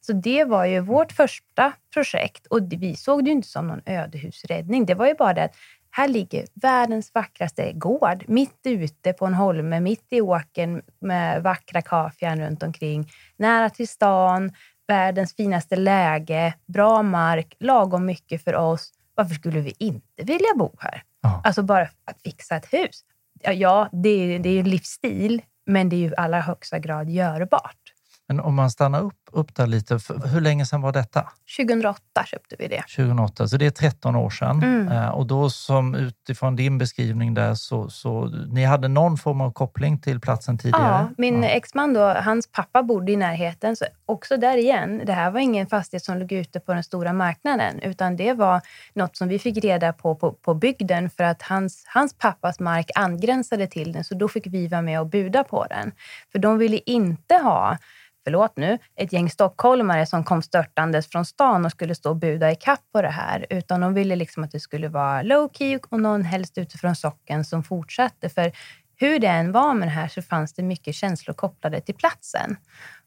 Så 0.00 0.12
det 0.12 0.44
var 0.44 0.64
ju 0.64 0.80
vårt 0.80 1.12
första 1.12 1.72
projekt 1.92 2.46
och 2.46 2.60
vi 2.70 2.96
såg 2.96 3.24
det 3.24 3.28
ju 3.28 3.32
inte 3.32 3.48
som 3.48 3.66
någon 3.66 3.80
ödehusräddning. 3.86 4.86
Det 4.86 4.94
var 4.94 5.06
ju 5.06 5.14
bara 5.14 5.32
det 5.32 5.44
att 5.44 5.56
här 5.90 6.08
ligger 6.08 6.46
världens 6.54 7.14
vackraste 7.14 7.72
gård 7.72 8.24
mitt 8.26 8.60
ute 8.66 9.12
på 9.12 9.26
en 9.26 9.34
holme, 9.34 9.80
mitt 9.80 10.06
i 10.10 10.20
åkern 10.20 10.82
med 11.00 11.42
vackra 11.42 11.82
kafjan 11.82 12.40
runt 12.40 12.62
omkring. 12.62 13.10
Nära 13.36 13.70
till 13.70 13.88
stan, 13.88 14.52
världens 14.88 15.36
finaste 15.36 15.76
läge, 15.76 16.54
bra 16.66 17.02
mark, 17.02 17.56
lagom 17.58 18.06
mycket 18.06 18.44
för 18.44 18.54
oss 18.54 18.92
varför 19.14 19.34
skulle 19.34 19.60
vi 19.60 19.74
inte 19.78 20.22
vilja 20.24 20.54
bo 20.56 20.76
här? 20.78 21.02
Ja. 21.22 21.40
Alltså 21.44 21.62
bara 21.62 21.82
att 21.82 22.22
fixa 22.24 22.56
ett 22.56 22.72
hus. 22.72 23.04
Ja, 23.42 23.88
det 23.92 24.08
är, 24.08 24.38
det 24.38 24.48
är 24.48 24.60
en 24.60 24.68
livsstil, 24.70 25.42
men 25.66 25.88
det 25.88 25.96
är 25.96 25.98
ju 25.98 26.06
i 26.06 26.16
allra 26.16 26.40
högsta 26.40 26.78
grad 26.78 27.10
görbart. 27.10 27.83
Men 28.28 28.40
om 28.40 28.54
man 28.54 28.70
stannar 28.70 29.02
upp, 29.02 29.18
upp 29.32 29.54
där 29.54 29.66
lite, 29.66 29.98
hur 30.24 30.40
länge 30.40 30.66
sedan 30.66 30.80
var 30.80 30.92
detta? 30.92 31.28
2008 31.58 32.24
köpte 32.24 32.56
vi 32.58 32.68
det. 32.68 32.82
2008, 32.96 33.48
så 33.48 33.56
det 33.56 33.66
är 33.66 33.70
13 33.70 34.16
år 34.16 34.30
sedan. 34.30 34.62
Mm. 34.62 34.88
Eh, 34.88 35.08
och 35.08 35.26
då 35.26 35.50
som 35.50 35.94
utifrån 35.94 36.56
din 36.56 36.78
beskrivning 36.78 37.34
där 37.34 37.54
så, 37.54 37.90
så 37.90 38.26
ni 38.48 38.64
hade 38.64 38.88
någon 38.88 39.16
form 39.16 39.40
av 39.40 39.52
koppling 39.52 39.98
till 39.98 40.20
platsen 40.20 40.58
tidigare? 40.58 40.82
Ja, 40.82 41.08
min 41.18 41.42
ja. 41.42 41.48
exman 41.48 41.94
då, 41.94 42.00
hans 42.00 42.46
pappa 42.46 42.82
bodde 42.82 43.12
i 43.12 43.16
närheten. 43.16 43.76
Så 43.76 43.84
också 44.06 44.36
där 44.36 44.56
igen, 44.56 45.02
det 45.06 45.12
här 45.12 45.30
var 45.30 45.40
ingen 45.40 45.66
fastighet 45.66 46.04
som 46.04 46.18
låg 46.18 46.32
ute 46.32 46.60
på 46.60 46.74
den 46.74 46.84
stora 46.84 47.12
marknaden, 47.12 47.80
utan 47.80 48.16
det 48.16 48.32
var 48.32 48.60
något 48.94 49.16
som 49.16 49.28
vi 49.28 49.38
fick 49.38 49.64
reda 49.64 49.92
på 49.92 50.14
på, 50.14 50.32
på 50.32 50.54
bygden 50.54 51.10
för 51.10 51.24
att 51.24 51.42
hans, 51.42 51.84
hans 51.86 52.14
pappas 52.18 52.60
mark 52.60 52.90
angränsade 52.94 53.66
till 53.66 53.92
den, 53.92 54.04
så 54.04 54.14
då 54.14 54.28
fick 54.28 54.46
vi 54.46 54.68
vara 54.68 54.82
med 54.82 55.00
och 55.00 55.06
buda 55.06 55.44
på 55.44 55.66
den. 55.70 55.92
För 56.32 56.38
de 56.38 56.58
ville 56.58 56.80
inte 56.86 57.34
ha 57.34 57.78
förlåt 58.24 58.56
nu, 58.56 58.78
ett 58.96 59.12
gäng 59.12 59.30
stockholmare 59.30 60.06
som 60.06 60.24
kom 60.24 60.42
störtandes 60.42 61.08
från 61.08 61.24
stan 61.24 61.64
och 61.64 61.70
skulle 61.70 61.94
stå 61.94 62.10
och 62.10 62.16
buda 62.16 62.50
i 62.50 62.56
kapp 62.56 62.80
på 62.92 63.02
det 63.02 63.08
här, 63.08 63.46
utan 63.50 63.80
de 63.80 63.94
ville 63.94 64.16
liksom 64.16 64.44
att 64.44 64.50
det 64.50 64.60
skulle 64.60 64.88
vara 64.88 65.22
low 65.22 65.50
key 65.52 65.78
och 65.90 66.00
någon 66.00 66.22
helst 66.22 66.58
utifrån 66.58 66.96
socken 66.96 67.44
som 67.44 67.62
fortsatte. 67.62 68.28
För 68.28 68.52
hur 68.96 69.18
det 69.18 69.28
än 69.28 69.52
var 69.52 69.74
med 69.74 69.88
det 69.88 69.92
här 69.92 70.08
så 70.08 70.22
fanns 70.22 70.54
det 70.54 70.62
mycket 70.62 70.94
känslor 70.94 71.34
kopplade 71.34 71.80
till 71.80 71.94
platsen. 71.94 72.56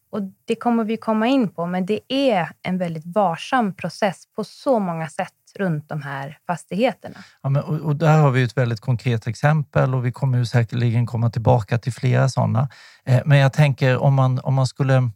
Och 0.09 0.21
Det 0.45 0.55
kommer 0.55 0.83
vi 0.83 0.97
komma 0.97 1.27
in 1.27 1.49
på, 1.49 1.65
men 1.65 1.85
det 1.85 1.99
är 2.07 2.49
en 2.61 2.77
väldigt 2.77 3.05
varsam 3.05 3.75
process 3.75 4.23
på 4.35 4.43
så 4.43 4.79
många 4.79 5.09
sätt 5.09 5.33
runt 5.57 5.89
de 5.89 6.01
här 6.01 6.37
fastigheterna. 6.47 7.17
Ja, 7.43 7.49
men, 7.49 7.63
och, 7.63 7.79
och 7.79 7.95
där 7.95 8.17
har 8.17 8.31
vi 8.31 8.43
ett 8.43 8.57
väldigt 8.57 8.79
konkret 8.79 9.27
exempel 9.27 9.95
och 9.95 10.05
vi 10.05 10.11
kommer 10.11 10.37
ju 10.37 10.45
säkerligen 10.45 11.05
komma 11.05 11.29
tillbaka 11.29 11.77
till 11.77 11.93
flera 11.93 12.29
sådana. 12.29 12.69
Eh, 13.05 13.21
men 13.25 13.37
jag 13.37 13.53
tänker 13.53 13.97
om 13.97 14.13
man, 14.13 14.39
om 14.39 14.53
man 14.53 14.67
skulle... 14.67 15.11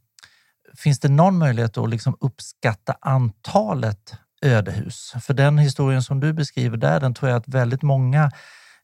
Finns 0.77 0.99
det 0.99 1.09
någon 1.09 1.37
möjlighet 1.37 1.77
att 1.77 1.89
liksom 1.89 2.17
uppskatta 2.19 2.95
antalet 3.01 4.15
ödehus? 4.41 5.13
För 5.21 5.33
den 5.33 5.57
historien 5.57 6.03
som 6.03 6.19
du 6.19 6.33
beskriver 6.33 6.77
där, 6.77 6.99
den 6.99 7.13
tror 7.13 7.29
jag 7.29 7.37
att 7.37 7.47
väldigt 7.47 7.81
många 7.81 8.31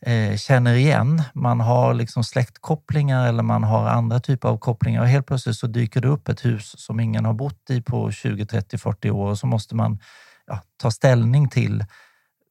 eh, 0.01 0.37
känner 0.37 0.73
igen. 0.73 1.23
Man 1.33 1.59
har 1.59 1.93
liksom 1.93 2.23
släktkopplingar 2.23 3.27
eller 3.27 3.43
man 3.43 3.63
har 3.63 3.87
andra 3.87 4.19
typer 4.19 4.49
av 4.49 4.57
kopplingar 4.57 5.01
och 5.01 5.07
helt 5.07 5.27
plötsligt 5.27 5.55
så 5.55 5.67
dyker 5.67 6.01
det 6.01 6.07
upp 6.07 6.29
ett 6.29 6.45
hus 6.45 6.73
som 6.77 6.99
ingen 6.99 7.25
har 7.25 7.33
bott 7.33 7.69
i 7.69 7.81
på 7.81 8.11
20, 8.11 8.45
30, 8.45 8.77
40 8.77 9.11
år 9.11 9.29
och 9.29 9.37
så 9.37 9.47
måste 9.47 9.75
man 9.75 9.99
ja, 10.47 10.61
ta 10.77 10.91
ställning 10.91 11.49
till 11.49 11.85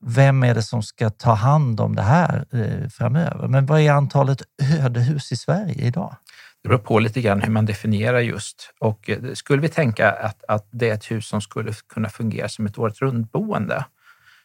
vem 0.00 0.42
är 0.42 0.54
det 0.54 0.62
som 0.62 0.82
ska 0.82 1.10
ta 1.10 1.32
hand 1.32 1.80
om 1.80 1.96
det 1.96 2.02
här 2.02 2.44
eh, 2.52 2.88
framöver? 2.88 3.48
Men 3.48 3.66
vad 3.66 3.80
är 3.80 3.90
antalet 3.90 4.42
ödehus 4.82 5.32
i 5.32 5.36
Sverige 5.36 5.86
idag? 5.86 6.16
Det 6.62 6.68
beror 6.68 6.78
på 6.78 6.98
lite 6.98 7.20
grann 7.20 7.42
hur 7.42 7.52
man 7.52 7.66
definierar 7.66 8.20
just. 8.20 8.72
Och 8.80 9.10
eh, 9.10 9.32
skulle 9.34 9.62
vi 9.62 9.68
tänka 9.68 10.10
att, 10.10 10.44
att 10.48 10.68
det 10.70 10.90
är 10.90 10.94
ett 10.94 11.10
hus 11.10 11.28
som 11.28 11.40
skulle 11.40 11.72
kunna 11.72 12.08
fungera 12.08 12.48
som 12.48 12.66
ett 12.66 12.78
året 12.78 12.98
runt-boende 12.98 13.84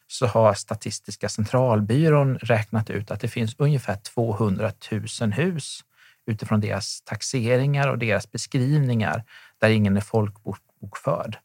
så 0.06 0.26
har 0.26 0.54
Statistiska 0.54 1.28
centralbyrån 1.28 2.38
räknat 2.38 2.90
ut 2.90 3.10
att 3.10 3.20
det 3.20 3.28
finns 3.28 3.54
ungefär 3.58 3.96
200 3.96 4.72
000 5.20 5.32
hus 5.32 5.80
utifrån 6.26 6.60
deras 6.60 7.02
taxeringar 7.02 7.88
och 7.88 7.98
deras 7.98 8.30
beskrivningar 8.30 9.24
där 9.60 9.70
ingen 9.70 9.96
är 9.96 10.00
folkbokförd. 10.00 11.38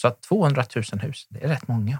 Så 0.00 0.08
att 0.08 0.22
200 0.22 0.64
000 0.74 0.84
hus, 1.00 1.26
det 1.30 1.44
är 1.44 1.48
rätt 1.48 1.68
många. 1.68 1.98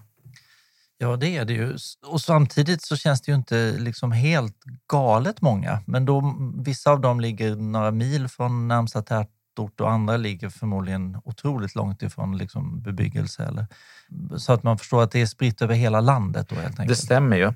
Ja, 0.99 1.17
det 1.17 1.37
är 1.37 1.45
det 1.45 1.53
ju. 1.53 1.77
Och 2.07 2.21
samtidigt 2.21 2.83
så 2.83 2.97
känns 2.97 3.21
det 3.21 3.33
ju 3.33 3.37
inte 3.37 3.75
liksom 3.79 4.13
helt 4.13 4.57
galet 4.87 5.41
många. 5.41 5.83
Men 5.87 6.05
då, 6.05 6.37
vissa 6.57 6.91
av 6.91 7.01
dem 7.01 7.21
ligger 7.21 7.57
några 7.57 7.91
mil 7.91 8.29
från 8.29 8.69
närmsta 8.69 9.03
tätort 9.03 9.81
och 9.81 9.91
andra 9.91 10.17
ligger 10.17 10.49
förmodligen 10.49 11.21
otroligt 11.25 11.75
långt 11.75 12.03
ifrån 12.03 12.39
liksom 12.39 12.81
bebyggelse. 12.81 13.45
Eller, 13.45 13.67
så 14.39 14.53
att 14.53 14.63
man 14.63 14.79
förstår 14.79 15.03
att 15.03 15.11
det 15.11 15.21
är 15.21 15.27
spritt 15.27 15.63
över 15.63 15.75
hela 15.75 16.01
landet. 16.01 16.49
Då, 16.49 16.55
helt 16.55 16.67
enkelt. 16.67 16.89
Det 16.89 17.05
stämmer 17.05 17.37
ju. 17.37 17.53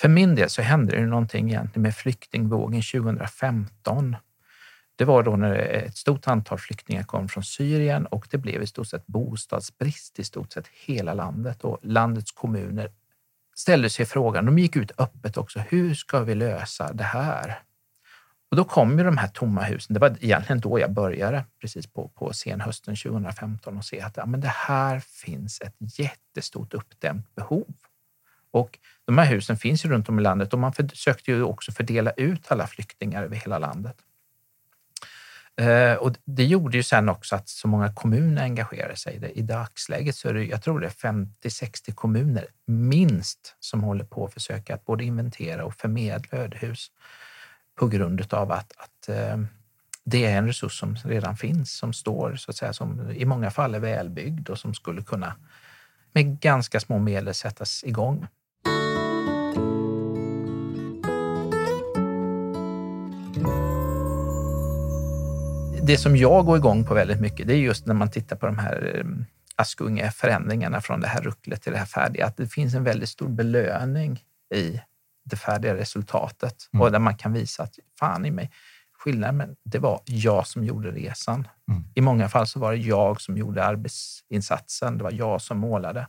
För 0.00 0.08
min 0.08 0.34
del 0.34 0.50
så 0.50 0.62
hände 0.62 0.96
det 0.96 1.06
någonting 1.06 1.48
egentligen 1.48 1.82
med 1.82 1.94
flyktingvågen 1.94 2.82
2015. 2.82 4.16
Det 5.00 5.04
var 5.06 5.22
då 5.22 5.36
när 5.36 5.54
ett 5.54 5.96
stort 5.96 6.26
antal 6.26 6.58
flyktingar 6.58 7.02
kom 7.02 7.28
från 7.28 7.44
Syrien 7.44 8.06
och 8.06 8.26
det 8.30 8.38
blev 8.38 8.62
i 8.62 8.66
stort 8.66 8.86
sett 8.86 9.06
bostadsbrist 9.06 10.18
i 10.18 10.24
stort 10.24 10.52
sett 10.52 10.68
hela 10.68 11.14
landet 11.14 11.64
och 11.64 11.78
landets 11.82 12.32
kommuner 12.32 12.90
ställde 13.56 13.90
sig 13.90 14.06
frågan, 14.06 14.46
de 14.46 14.58
gick 14.58 14.76
ut 14.76 14.92
öppet 14.98 15.36
också, 15.36 15.58
hur 15.58 15.94
ska 15.94 16.20
vi 16.20 16.34
lösa 16.34 16.92
det 16.92 17.04
här? 17.04 17.58
Och 18.50 18.56
då 18.56 18.64
kom 18.64 18.98
ju 18.98 19.04
de 19.04 19.16
här 19.16 19.28
tomma 19.28 19.62
husen. 19.62 19.94
Det 19.94 20.00
var 20.00 20.16
egentligen 20.20 20.60
då 20.60 20.80
jag 20.80 20.92
började, 20.92 21.44
precis 21.60 21.86
på, 21.86 22.08
på 22.08 22.32
senhösten 22.32 22.96
2015 22.96 23.76
och 23.76 23.84
se 23.84 24.00
att 24.00 24.16
ja, 24.16 24.26
men 24.26 24.40
det 24.40 24.52
här 24.54 25.00
finns 25.00 25.60
ett 25.60 25.98
jättestort 25.98 26.74
uppdämt 26.74 27.34
behov. 27.34 27.74
Och 28.50 28.78
de 29.04 29.18
här 29.18 29.26
husen 29.26 29.56
finns 29.56 29.84
ju 29.84 29.88
runt 29.88 30.08
om 30.08 30.18
i 30.18 30.22
landet 30.22 30.52
och 30.52 30.58
man 30.58 30.72
försökte 30.72 31.30
ju 31.30 31.42
också 31.42 31.72
fördela 31.72 32.10
ut 32.10 32.52
alla 32.52 32.66
flyktingar 32.66 33.22
över 33.22 33.36
hela 33.36 33.58
landet. 33.58 33.96
Eh, 35.60 35.94
och 35.94 36.16
det 36.24 36.44
gjorde 36.44 36.76
ju 36.76 36.82
sen 36.82 37.08
också 37.08 37.36
att 37.36 37.48
så 37.48 37.68
många 37.68 37.92
kommuner 37.92 38.42
engagerade 38.42 38.96
sig. 38.96 39.32
I 39.34 39.42
dagsläget 39.42 40.16
så 40.16 40.28
är 40.28 40.34
det, 40.34 40.44
jag 40.44 40.62
tror 40.62 40.80
det 40.80 40.86
är 40.86 40.90
50-60 40.90 41.94
kommuner 41.94 42.46
minst 42.66 43.56
som 43.58 43.82
håller 43.82 44.04
på 44.04 44.24
att 44.24 44.34
försöka 44.34 44.74
att 44.74 44.84
både 44.84 45.04
inventera 45.04 45.64
och 45.64 45.74
förmedla 45.74 46.38
ödehus 46.38 46.90
på 47.78 47.86
grund 47.86 48.34
av 48.34 48.52
att, 48.52 48.72
att 48.76 49.08
eh, 49.08 49.38
det 50.04 50.26
är 50.26 50.38
en 50.38 50.46
resurs 50.46 50.78
som 50.78 50.96
redan 50.96 51.36
finns, 51.36 51.72
som 51.72 51.92
står, 51.92 52.36
så 52.36 52.50
att 52.50 52.56
säga, 52.56 52.72
som 52.72 53.10
i 53.10 53.24
många 53.24 53.50
fall 53.50 53.74
är 53.74 53.80
välbyggd 53.80 54.50
och 54.50 54.58
som 54.58 54.74
skulle 54.74 55.02
kunna 55.02 55.34
med 56.12 56.40
ganska 56.40 56.80
små 56.80 56.98
medel 56.98 57.34
sättas 57.34 57.84
igång. 57.84 58.26
Det 65.90 65.98
som 65.98 66.16
jag 66.16 66.46
går 66.46 66.56
igång 66.56 66.84
på 66.84 66.94
väldigt 66.94 67.20
mycket, 67.20 67.46
det 67.46 67.54
är 67.54 67.58
just 67.58 67.86
när 67.86 67.94
man 67.94 68.10
tittar 68.10 68.36
på 68.36 68.46
de 68.46 68.58
här 68.58 68.96
eh, 68.96 69.04
Askunge-förändringarna 69.56 70.80
från 70.80 71.00
det 71.00 71.06
här 71.06 71.22
rucklet 71.22 71.62
till 71.62 71.72
det 71.72 71.78
här 71.78 71.86
färdiga, 71.86 72.26
att 72.26 72.36
det 72.36 72.46
finns 72.46 72.74
en 72.74 72.84
väldigt 72.84 73.08
stor 73.08 73.28
belöning 73.28 74.20
i 74.54 74.80
det 75.24 75.36
färdiga 75.36 75.76
resultatet 75.76 76.54
mm. 76.72 76.82
och 76.82 76.92
där 76.92 76.98
man 76.98 77.16
kan 77.16 77.32
visa 77.32 77.62
att 77.62 77.74
fan 77.98 78.26
i 78.26 78.30
mig, 78.30 78.50
skillnaden, 78.98 79.36
men 79.36 79.56
det 79.64 79.78
var 79.78 80.00
jag 80.04 80.46
som 80.46 80.64
gjorde 80.64 80.90
resan. 80.90 81.48
Mm. 81.70 81.84
I 81.94 82.00
många 82.00 82.28
fall 82.28 82.46
så 82.46 82.60
var 82.60 82.72
det 82.72 82.78
jag 82.78 83.20
som 83.20 83.36
gjorde 83.36 83.64
arbetsinsatsen. 83.64 84.98
Det 84.98 85.04
var 85.04 85.12
jag 85.12 85.42
som 85.42 85.58
målade. 85.58 86.06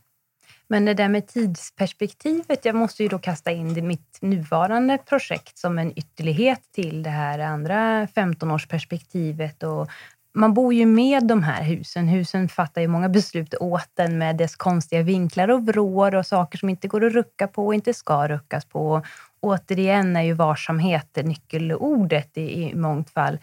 Men 0.71 0.85
det 0.85 0.93
där 0.93 1.09
med 1.09 1.27
tidsperspektivet, 1.27 2.65
jag 2.65 2.75
måste 2.75 3.03
ju 3.03 3.09
då 3.09 3.19
kasta 3.19 3.51
in 3.51 3.73
det, 3.73 3.81
mitt 3.81 4.17
nuvarande 4.21 4.97
projekt 4.97 5.57
som 5.57 5.79
en 5.79 5.99
ytterlighet 5.99 6.61
till 6.71 7.03
det 7.03 7.09
här 7.09 7.39
andra 7.39 8.05
15-årsperspektivet. 8.05 9.63
Och 9.63 9.89
man 10.33 10.53
bor 10.53 10.73
ju 10.73 10.85
med 10.85 11.27
de 11.27 11.43
här 11.43 11.63
husen. 11.63 12.07
Husen 12.07 12.49
fattar 12.49 12.81
ju 12.81 12.87
många 12.87 13.09
beslut 13.09 13.53
åt 13.59 13.99
en 13.99 14.17
med 14.17 14.37
dess 14.37 14.55
konstiga 14.55 15.01
vinklar 15.01 15.51
och 15.51 15.65
vrår 15.65 16.15
och 16.15 16.25
saker 16.25 16.57
som 16.57 16.69
inte 16.69 16.87
går 16.87 17.05
att 17.05 17.13
rucka 17.13 17.47
på 17.47 17.65
och 17.65 17.73
inte 17.73 17.93
ska 17.93 18.27
ruckas 18.27 18.65
på. 18.65 19.01
Återigen 19.39 20.15
är 20.15 20.21
ju 20.21 20.33
varsamhet 20.33 21.17
nyckelordet 21.23 22.37
i, 22.37 22.63
i 22.63 22.75
mångt 22.75 23.09
fall. 23.09 23.39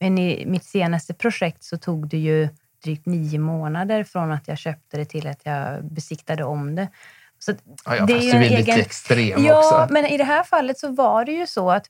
Men 0.00 0.18
i 0.18 0.46
mitt 0.46 0.64
senaste 0.64 1.14
projekt 1.14 1.64
så 1.64 1.76
tog 1.76 2.08
det 2.08 2.18
ju 2.18 2.48
drygt 2.82 3.06
nio 3.06 3.38
månader 3.38 4.04
från 4.04 4.32
att 4.32 4.48
jag 4.48 4.58
köpte 4.58 4.96
det 4.96 5.04
till 5.04 5.26
att 5.26 5.40
jag 5.44 5.84
besiktade 5.84 6.44
om 6.44 6.74
det. 6.74 6.88
Så 7.38 7.52
ja, 7.84 7.96
ja, 7.96 8.06
det 8.06 8.12
är 8.12 8.22
ju 8.22 8.30
en 8.30 8.42
egen... 8.42 8.58
lite 8.58 8.72
extrem 8.72 9.44
ja, 9.44 9.82
också. 9.82 9.92
men 9.92 10.06
i 10.06 10.16
det 10.16 10.24
här 10.24 10.44
fallet 10.44 10.78
så 10.78 10.92
var 10.92 11.24
det 11.24 11.32
ju 11.32 11.46
så 11.46 11.70
att 11.70 11.86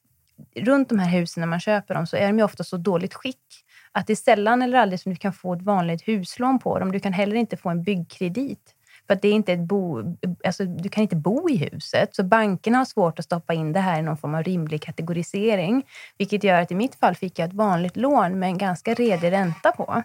runt 0.57 0.89
de 0.89 0.99
här 0.99 1.11
husen 1.11 1.41
när 1.41 1.49
man 1.49 1.61
köper 1.61 1.95
dem 1.95 2.07
så 2.07 2.17
är 2.17 2.27
de 2.27 2.39
ju 2.39 2.45
ofta 2.45 2.65
så 2.65 2.77
dåligt 2.77 3.15
skick 3.15 3.65
att 3.93 4.07
det 4.07 4.13
är 4.13 4.17
sällan 4.17 4.63
eller 4.63 4.79
aldrig 4.79 5.01
som 5.01 5.13
du 5.13 5.17
kan 5.17 5.33
få 5.33 5.55
ett 5.55 5.63
vanligt 5.63 6.09
huslån 6.09 6.59
på 6.59 6.79
dem. 6.79 6.93
Du 6.93 7.01
kan 7.01 7.13
heller 7.13 7.37
inte 7.37 7.57
få 7.57 7.69
en 7.69 7.83
byggkredit. 7.83 8.75
För 9.07 9.15
att 9.15 9.23
det 9.23 9.29
är 9.29 9.33
inte 9.33 9.53
ett 9.53 9.61
bo, 9.61 10.03
alltså, 10.45 10.65
du 10.65 10.89
kan 10.89 11.03
inte 11.03 11.17
bo 11.17 11.49
i 11.51 11.57
huset. 11.57 12.17
Så 12.17 12.25
bankerna 12.25 12.79
har 12.79 12.85
svårt 12.85 13.19
att 13.19 13.25
stoppa 13.25 13.55
in 13.55 13.73
det 13.73 13.81
här 13.81 13.99
i 13.99 14.03
någon 14.03 14.17
form 14.17 14.35
av 14.35 14.43
rimlig 14.43 14.83
kategorisering. 14.83 15.83
Vilket 16.19 16.45
gör 16.45 16.61
att 16.61 16.71
i 16.71 16.75
mitt 16.75 16.95
fall 16.95 17.15
fick 17.15 17.39
jag 17.39 17.49
ett 17.49 17.55
vanligt 17.55 17.97
lån 17.97 18.39
med 18.39 18.47
en 18.47 18.59
ganska 18.59 18.95
redig 18.95 19.33
ränta 19.33 19.73
på. 19.73 20.03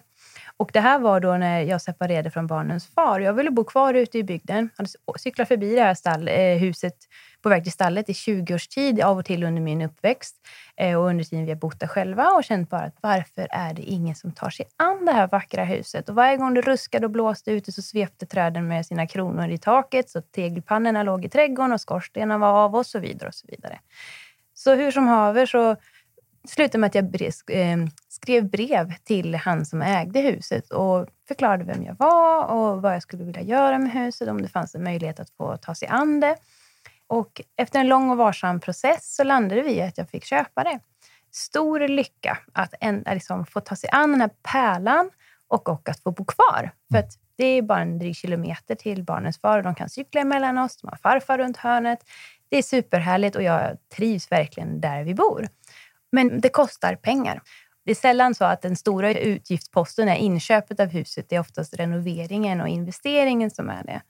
Och 0.58 0.70
det 0.72 0.80
här 0.80 0.98
var 0.98 1.20
då 1.20 1.36
när 1.36 1.62
jag 1.62 1.82
separerade 1.82 2.30
från 2.30 2.46
barnens 2.46 2.86
far. 2.86 3.20
Jag 3.20 3.32
ville 3.32 3.50
bo 3.50 3.64
kvar 3.64 3.94
ute 3.94 4.18
i 4.18 4.24
bygden. 4.24 4.70
Jag 4.76 4.84
hade 4.84 5.18
cyklat 5.18 5.48
förbi 5.48 5.74
det 5.74 5.82
här 5.82 5.94
stall, 5.94 6.28
eh, 6.28 6.34
huset 6.34 6.94
på 7.42 7.48
väg 7.48 7.62
till 7.62 7.72
stallet 7.72 8.08
i 8.08 8.14
20 8.14 8.54
års 8.54 8.68
tid, 8.68 9.00
av 9.00 9.18
och 9.18 9.24
till 9.24 9.44
under 9.44 9.62
min 9.62 9.82
uppväxt. 9.82 10.36
Eh, 10.76 10.98
och 10.98 11.06
under 11.06 11.24
tiden 11.24 11.44
vi 11.44 11.50
har 11.50 11.58
bott 11.58 11.80
där 11.80 11.86
själva 11.86 12.28
och 12.28 12.44
känt 12.44 12.70
bara 12.70 12.80
att 12.80 12.96
varför 13.00 13.48
är 13.50 13.74
det 13.74 13.82
ingen 13.82 14.14
som 14.14 14.32
tar 14.32 14.50
sig 14.50 14.66
an 14.76 15.04
det 15.04 15.12
här 15.12 15.28
vackra 15.28 15.64
huset? 15.64 16.08
Och 16.08 16.14
varje 16.14 16.36
gång 16.36 16.54
det 16.54 16.60
ruskade 16.60 17.06
och 17.06 17.10
blåste 17.10 17.50
ute 17.50 17.72
så 17.72 17.82
svepte 17.82 18.26
träden 18.26 18.68
med 18.68 18.86
sina 18.86 19.06
kronor 19.06 19.48
i 19.48 19.58
taket 19.58 20.10
så 20.10 20.20
tegelpannorna 20.20 21.02
låg 21.02 21.24
i 21.24 21.28
trädgården 21.28 21.72
och 21.72 21.80
skorstenarna 21.80 22.38
var 22.38 22.64
av 22.64 22.74
och 22.74 22.86
så 22.86 22.98
vidare. 22.98 23.28
och 23.28 23.34
Så 23.34 23.46
vidare. 23.48 23.78
Så 24.54 24.74
hur 24.74 24.90
som 24.90 25.08
haver 25.08 25.46
så 25.46 25.76
slutade 26.50 26.78
med 26.78 26.86
att 26.86 26.94
jag 26.94 27.22
eh, 27.50 27.78
skrev 28.08 28.50
brev 28.50 28.94
till 29.04 29.34
han 29.34 29.66
som 29.66 29.82
ägde 29.82 30.20
huset 30.20 30.70
och 30.70 31.08
förklarade 31.28 31.64
vem 31.64 31.82
jag 31.82 31.96
var 31.98 32.44
och 32.44 32.82
vad 32.82 32.94
jag 32.94 33.02
skulle 33.02 33.24
vilja 33.24 33.42
göra 33.42 33.78
med 33.78 33.92
huset, 33.92 34.28
om 34.28 34.42
det 34.42 34.48
fanns 34.48 34.74
en 34.74 34.84
möjlighet 34.84 35.20
att 35.20 35.30
få 35.30 35.56
ta 35.56 35.74
sig 35.74 35.88
an 35.88 36.20
det. 36.20 36.36
Och 37.06 37.40
efter 37.56 37.80
en 37.80 37.88
lång 37.88 38.10
och 38.10 38.16
varsam 38.16 38.60
process 38.60 39.16
så 39.16 39.24
landade 39.24 39.62
vi 39.62 39.72
i 39.72 39.82
att 39.82 39.98
jag 39.98 40.10
fick 40.10 40.24
köpa 40.24 40.64
det. 40.64 40.80
Stor 41.32 41.88
lycka 41.88 42.38
att 42.52 42.74
en, 42.80 43.04
liksom 43.06 43.46
få 43.46 43.60
ta 43.60 43.76
sig 43.76 43.90
an 43.92 44.10
den 44.10 44.20
här 44.20 44.30
pärlan 44.52 45.10
och, 45.48 45.68
och 45.68 45.88
att 45.88 46.00
få 46.00 46.10
bo 46.10 46.24
kvar. 46.24 46.70
För 46.90 46.98
att 46.98 47.12
det 47.36 47.44
är 47.44 47.62
bara 47.62 47.80
en 47.80 47.98
dryg 47.98 48.16
kilometer 48.16 48.74
till 48.74 49.04
barnens 49.04 49.40
far 49.40 49.58
och 49.58 49.64
de 49.64 49.74
kan 49.74 49.88
cykla 49.88 50.20
emellan 50.20 50.58
oss. 50.58 50.76
De 50.76 50.88
har 50.88 50.96
farfar 50.96 51.38
runt 51.38 51.56
hörnet. 51.56 51.98
Det 52.48 52.56
är 52.56 52.62
superhärligt 52.62 53.36
och 53.36 53.42
jag 53.42 53.76
trivs 53.96 54.32
verkligen 54.32 54.80
där 54.80 55.04
vi 55.04 55.14
bor. 55.14 55.48
Men 56.12 56.40
det 56.40 56.48
kostar 56.48 56.96
pengar. 56.96 57.42
Det 57.84 57.90
är 57.90 57.94
sällan 57.94 58.34
så 58.34 58.44
att 58.44 58.62
den 58.62 58.76
stora 58.76 59.14
utgiftsposten 59.14 60.08
är 60.08 60.16
inköpet 60.16 60.80
av 60.80 60.88
huset. 60.88 61.26
Det 61.28 61.36
är 61.36 61.40
oftast 61.40 61.74
renoveringen 61.74 62.60
och 62.60 62.68
investeringen 62.68 63.50
som 63.50 63.68
är 63.68 63.84
det. 63.84 64.02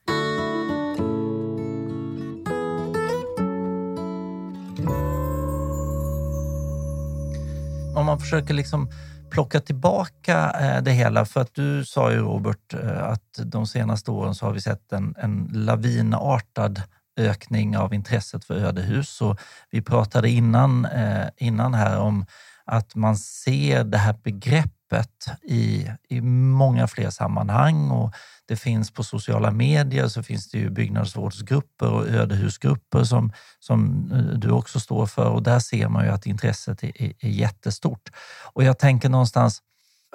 Om 7.97 8.07
man 8.07 8.19
försöker 8.19 8.55
liksom 8.55 8.91
plocka 9.31 9.61
tillbaka 9.61 10.51
eh, 10.51 10.83
det 10.83 10.91
hela, 10.91 11.25
för 11.25 11.41
att 11.41 11.55
du 11.55 11.85
sa 11.85 12.13
ju 12.13 12.19
Robert 12.19 12.75
eh, 12.75 13.05
att 13.05 13.41
de 13.45 13.67
senaste 13.67 14.11
åren 14.11 14.35
så 14.35 14.47
har 14.47 14.53
vi 14.53 14.61
sett 14.61 14.93
en, 14.93 15.15
en 15.19 15.51
lavinartad 15.53 16.83
ökning 17.19 17.77
av 17.77 17.95
intresset 17.95 18.45
för 18.45 18.55
ödehus. 18.55 19.21
Och 19.21 19.41
vi 19.71 19.83
pratade 19.83 20.31
innan, 20.31 20.85
eh, 20.85 21.27
innan 21.37 21.75
här 21.75 21.99
om 21.99 22.27
att 22.65 22.95
man 22.95 23.17
ser 23.17 23.85
det 23.85 23.99
här 23.99 24.17
begreppet 24.25 25.27
i, 25.43 25.91
i 26.09 26.21
många 26.21 26.87
fler 26.87 27.11
sammanhang 27.11 27.91
och 27.91 28.15
det 28.49 28.57
finns 28.57 28.91
på 28.91 29.05
sociala 29.05 29.51
medier 29.51 30.09
så 30.09 30.23
finns 30.23 30.51
det 30.51 30.59
ju 30.59 30.71
byggnadsvårdsgrupper 30.71 31.93
och 31.93 32.09
ödehusgrupper 32.09 33.05
som, 33.05 33.33
som 33.59 34.11
eh, 34.13 34.39
du 34.39 34.51
också 34.51 34.81
står 34.81 35.07
för 35.07 35.29
och 35.29 35.43
där 35.43 35.59
ser 35.59 35.89
man 35.89 36.05
ju 36.05 36.11
att 36.11 36.27
intresset 36.27 36.83
är, 36.83 37.03
är, 37.03 37.13
är 37.21 37.29
jättestort. 37.29 38.11
Och 38.53 38.65
jag 38.65 38.79
tänker 38.79 39.09
någonstans, 39.09 39.63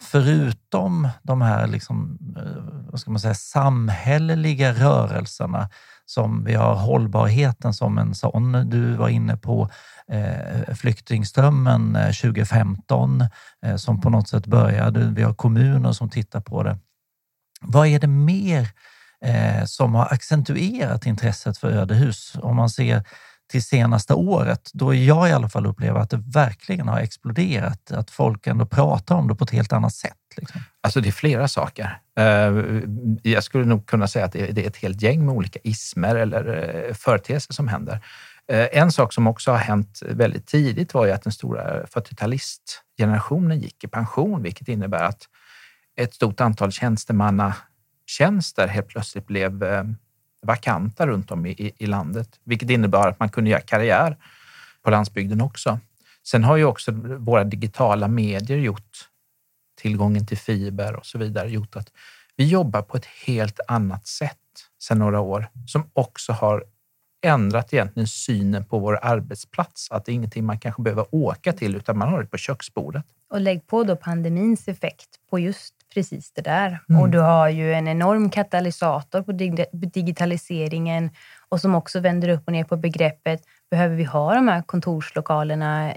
förutom 0.01 1.09
de 1.23 1.41
här 1.41 1.67
liksom, 1.67 2.19
eh, 2.37 2.91
vad 2.91 2.99
ska 2.99 3.11
man 3.11 3.19
säga, 3.19 3.33
samhälleliga 3.33 4.73
rörelserna 4.73 5.69
som 6.05 6.43
vi 6.43 6.53
har 6.53 6.75
hållbarheten 6.75 7.73
som 7.73 7.97
en 7.97 8.15
sån. 8.15 8.69
Du 8.69 8.93
var 8.93 9.09
inne 9.09 9.37
på 9.37 9.69
eh, 10.07 10.75
flyktingströmmen 10.75 11.95
eh, 11.95 12.11
2015 12.11 13.23
eh, 13.65 13.75
som 13.75 14.01
på 14.01 14.09
något 14.09 14.29
sätt 14.29 14.45
började. 14.45 14.99
Vi 14.99 15.23
har 15.23 15.33
kommuner 15.33 15.91
som 15.91 16.09
tittar 16.09 16.41
på 16.41 16.63
det. 16.63 16.77
Vad 17.61 17.87
är 17.87 17.99
det 17.99 18.07
mer 18.07 18.67
eh, 19.25 19.65
som 19.65 19.95
har 19.95 20.13
accentuerat 20.13 21.05
intresset 21.05 21.57
för 21.57 21.71
ödehus? 21.71 22.35
Om 22.41 22.55
man 22.55 22.69
ser 22.69 23.03
till 23.51 23.63
senaste 23.63 24.13
året, 24.13 24.69
då 24.73 24.93
jag 24.93 25.29
i 25.29 25.31
alla 25.31 25.49
fall 25.49 25.65
upplever 25.65 25.99
att 25.99 26.09
det 26.09 26.23
verkligen 26.33 26.87
har 26.87 26.99
exploderat. 26.99 27.91
Att 27.91 28.11
folk 28.11 28.47
ändå 28.47 28.65
pratar 28.65 29.15
om 29.15 29.27
det 29.27 29.35
på 29.35 29.43
ett 29.43 29.49
helt 29.49 29.73
annat 29.73 29.93
sätt. 29.93 30.17
Liksom. 30.37 30.61
Alltså 30.81 31.01
det 31.01 31.09
är 31.09 31.11
flera 31.11 31.47
saker. 31.47 31.99
Eh, 32.17 32.53
jag 33.23 33.43
skulle 33.43 33.65
nog 33.65 33.85
kunna 33.85 34.07
säga 34.07 34.25
att 34.25 34.31
det 34.31 34.57
är 34.63 34.67
ett 34.67 34.77
helt 34.77 35.01
gäng 35.01 35.25
med 35.25 35.35
olika 35.35 35.59
ismer 35.63 36.15
eller 36.15 36.73
eh, 36.89 36.93
företeelser 36.93 37.53
som 37.53 37.67
händer. 37.67 38.05
Eh, 38.47 38.67
en 38.71 38.91
sak 38.91 39.13
som 39.13 39.27
också 39.27 39.51
har 39.51 39.57
hänt 39.57 39.99
väldigt 40.05 40.47
tidigt 40.47 40.93
var 40.93 41.05
ju 41.05 41.11
att 41.11 41.23
den 41.23 41.33
stora 41.33 41.85
40-talistgenerationen 41.85 43.59
gick 43.59 43.83
i 43.83 43.87
pension, 43.87 44.43
vilket 44.43 44.67
innebär 44.67 45.03
att 45.03 45.23
ett 45.95 46.13
stort 46.13 46.41
antal 46.41 46.71
tjänstemannatjänster 46.71 48.67
helt 48.67 48.87
plötsligt 48.87 49.27
blev 49.27 49.63
vakanta 50.43 51.07
runt 51.07 51.31
om 51.31 51.45
i, 51.45 51.73
i 51.77 51.85
landet, 51.85 52.39
vilket 52.43 52.69
innebar 52.69 53.07
att 53.07 53.19
man 53.19 53.29
kunde 53.29 53.49
göra 53.49 53.61
karriär 53.61 54.17
på 54.81 54.91
landsbygden 54.91 55.41
också. 55.41 55.79
Sen 56.23 56.43
har 56.43 56.57
ju 56.57 56.65
också 56.65 56.91
våra 57.19 57.43
digitala 57.43 58.07
medier 58.07 58.57
gjort 58.57 59.09
tillgången 59.81 60.25
till 60.25 60.37
fiber 60.37 60.95
och 60.95 61.05
så 61.05 61.17
vidare 61.17 61.49
gjort 61.49 61.75
att 61.75 61.91
vi 62.35 62.47
jobbar 62.47 62.81
på 62.81 62.97
ett 62.97 63.05
helt 63.05 63.59
annat 63.67 64.07
sätt 64.07 64.37
sedan 64.79 64.99
några 64.99 65.19
år 65.19 65.47
som 65.67 65.89
också 65.93 66.33
har 66.33 66.63
ändrat 67.25 67.73
egentligen 67.73 68.07
synen 68.07 68.65
på 68.65 68.79
vår 68.79 68.99
arbetsplats. 69.01 69.91
Att 69.91 70.05
det 70.05 70.11
är 70.11 70.13
ingenting 70.13 70.45
man 70.45 70.59
kanske 70.59 70.81
behöver 70.81 71.05
åka 71.11 71.53
till 71.53 71.75
utan 71.75 71.97
man 71.97 72.09
har 72.09 72.21
det 72.21 72.27
på 72.27 72.37
köksbordet. 72.37 73.05
Och 73.29 73.41
lägg 73.41 73.67
på 73.67 73.83
då 73.83 73.95
pandemins 73.95 74.67
effekt 74.67 75.09
på 75.29 75.39
just 75.39 75.73
precis 75.93 76.31
det 76.31 76.41
där. 76.41 76.79
Mm. 76.89 77.01
Och 77.01 77.09
du 77.09 77.19
har 77.19 77.49
ju 77.49 77.73
en 77.73 77.87
enorm 77.87 78.29
katalysator 78.29 79.21
på 79.21 79.31
digitaliseringen 79.87 81.09
och 81.49 81.61
som 81.61 81.75
också 81.75 81.99
vänder 81.99 82.29
upp 82.29 82.43
och 82.45 82.53
ner 82.53 82.63
på 82.63 82.77
begreppet 82.77 83.41
Behöver 83.73 83.95
vi 83.95 84.03
ha 84.03 84.33
de 84.35 84.47
här 84.47 84.61
kontorslokalerna 84.61 85.93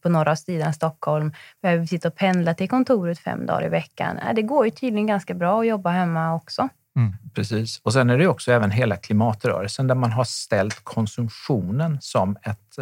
på 0.00 0.08
norra 0.08 0.36
sidan 0.36 0.74
Stockholm? 0.74 1.32
Behöver 1.62 1.80
vi 1.80 1.86
sitta 1.86 2.08
och 2.08 2.14
pendla 2.14 2.54
till 2.54 2.68
kontoret 2.68 3.18
fem 3.18 3.46
dagar 3.46 3.66
i 3.66 3.68
veckan? 3.68 4.18
Det 4.34 4.42
går 4.42 4.64
ju 4.64 4.70
tydligen 4.70 5.06
ganska 5.06 5.34
bra 5.34 5.60
att 5.60 5.66
jobba 5.66 5.90
hemma 5.90 6.34
också. 6.34 6.68
Mm. 6.96 7.12
Precis. 7.34 7.80
Och 7.82 7.92
sen 7.92 8.10
är 8.10 8.18
det 8.18 8.26
också 8.26 8.52
även 8.52 8.70
hela 8.70 8.96
klimatrörelsen 8.96 9.86
där 9.86 9.94
man 9.94 10.12
har 10.12 10.24
ställt 10.24 10.84
konsumtionen 10.84 11.98
som 12.00 12.36
ett, 12.42 12.78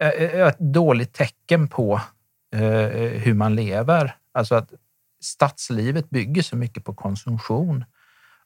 eh, 0.00 0.46
ett 0.46 0.58
dåligt 0.58 1.12
tecken 1.12 1.68
på 1.68 2.00
eh, 2.54 2.60
hur 3.20 3.34
man 3.34 3.54
lever. 3.54 4.14
Alltså 4.32 4.54
att 4.54 4.72
stadslivet 5.20 6.10
bygger 6.10 6.42
så 6.42 6.56
mycket 6.56 6.84
på 6.84 6.94
konsumtion 6.94 7.84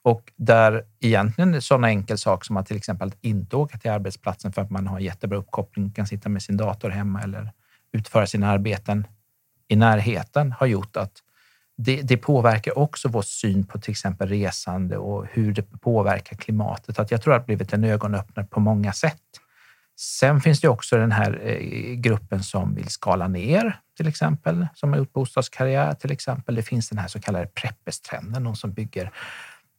och 0.03 0.33
där 0.37 0.85
egentligen 1.01 1.63
sådana 1.63 1.89
enkel 1.89 2.19
sak 2.19 2.45
som 2.45 2.57
att 2.57 2.67
till 2.67 2.77
exempel 2.77 3.09
att 3.09 3.19
inte 3.21 3.57
åka 3.57 3.79
till 3.79 3.91
arbetsplatsen 3.91 4.53
för 4.53 4.63
att 4.63 4.71
man 4.71 4.87
har 4.87 5.01
jättebra 5.01 5.39
uppkoppling, 5.39 5.91
kan 5.91 6.07
sitta 6.07 6.29
med 6.29 6.43
sin 6.43 6.57
dator 6.57 6.91
hemma 6.91 7.23
eller 7.23 7.53
utföra 7.93 8.27
sina 8.27 8.51
arbeten 8.51 9.07
i 9.69 9.77
närheten 9.77 10.53
har 10.53 10.67
gjort 10.67 10.97
att 10.97 11.13
det, 11.77 12.03
det, 12.03 12.17
påverkar 12.17 12.79
också 12.79 13.09
vår 13.09 13.23
syn 13.23 13.67
på 13.67 13.79
till 13.79 13.91
exempel 13.91 14.29
resande 14.29 14.97
och 14.97 15.27
hur 15.31 15.53
det 15.53 15.63
påverkar 15.63 16.37
klimatet. 16.37 16.99
Att 16.99 17.11
jag 17.11 17.23
tror 17.23 17.35
att 17.35 17.39
det 17.39 17.43
har 17.43 17.47
blivit 17.47 17.73
en 17.73 17.85
ögonöppnare 17.85 18.47
på 18.47 18.61
många 18.61 18.93
sätt. 18.93 19.23
Sen 19.97 20.41
finns 20.41 20.61
det 20.61 20.69
också 20.69 20.97
den 20.97 21.13
här 21.13 21.41
eh, 21.43 21.95
gruppen 21.95 22.43
som 22.43 22.75
vill 22.75 22.89
skala 22.89 23.29
ner, 23.29 23.81
till 23.97 24.09
exempel, 24.09 24.67
som 24.75 24.93
har 24.93 24.99
gjort 24.99 25.13
bostadskarriär 25.13 25.95
till 25.95 26.13
exempel. 26.13 26.55
Det 26.55 26.63
finns 26.63 26.89
den 26.89 26.99
här 26.99 27.09
så 27.09 27.21
kallade 27.21 27.47
preppestrenden, 27.47 28.45
de 28.45 28.57
som 28.57 28.73
bygger 28.73 29.13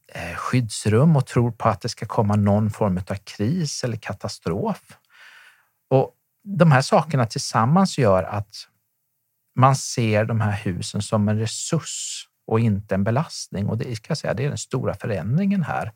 eh, 0.08 0.36
skyddsrum 0.36 1.15
och 1.15 1.25
tror 1.25 1.51
på 1.51 1.70
att 1.70 1.82
det 1.82 1.89
ska 1.89 2.05
komma 2.05 2.36
någon 2.36 2.70
form 2.70 2.98
av 2.98 3.15
kris 3.15 3.84
eller 3.84 3.98
katastrof. 3.98 4.82
Och 5.89 6.12
de 6.43 6.72
här 6.72 6.82
sakerna 6.82 7.25
tillsammans 7.25 7.98
gör 7.98 8.24
att 8.24 8.67
man 9.55 9.75
ser 9.75 10.25
de 10.25 10.41
här 10.41 10.51
husen 10.51 11.01
som 11.01 11.29
en 11.29 11.39
resurs 11.39 12.27
och 12.48 12.60
inte 12.60 12.96
en 12.96 13.03
belastning. 13.03 13.67
Och 13.70 13.77
det, 13.77 13.96
ska 13.96 14.12
jag 14.12 14.17
säga, 14.17 14.34
det 14.34 14.46
är 14.46 14.50
den 14.50 14.58
stora 14.58 14.93
förändringen 14.93 15.63
här 15.63 15.91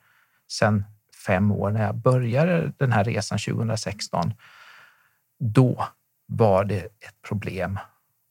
sen 0.51 0.83
fem 1.27 1.51
år 1.51 1.72
när 1.72 1.86
jag 1.86 1.96
började 1.96 2.72
den 2.77 2.91
här 2.91 3.03
resan 3.03 3.38
2016. 3.39 4.34
Då 5.39 5.88
var 6.25 6.63
det 6.63 6.79
ett 6.79 7.22
problem 7.27 7.79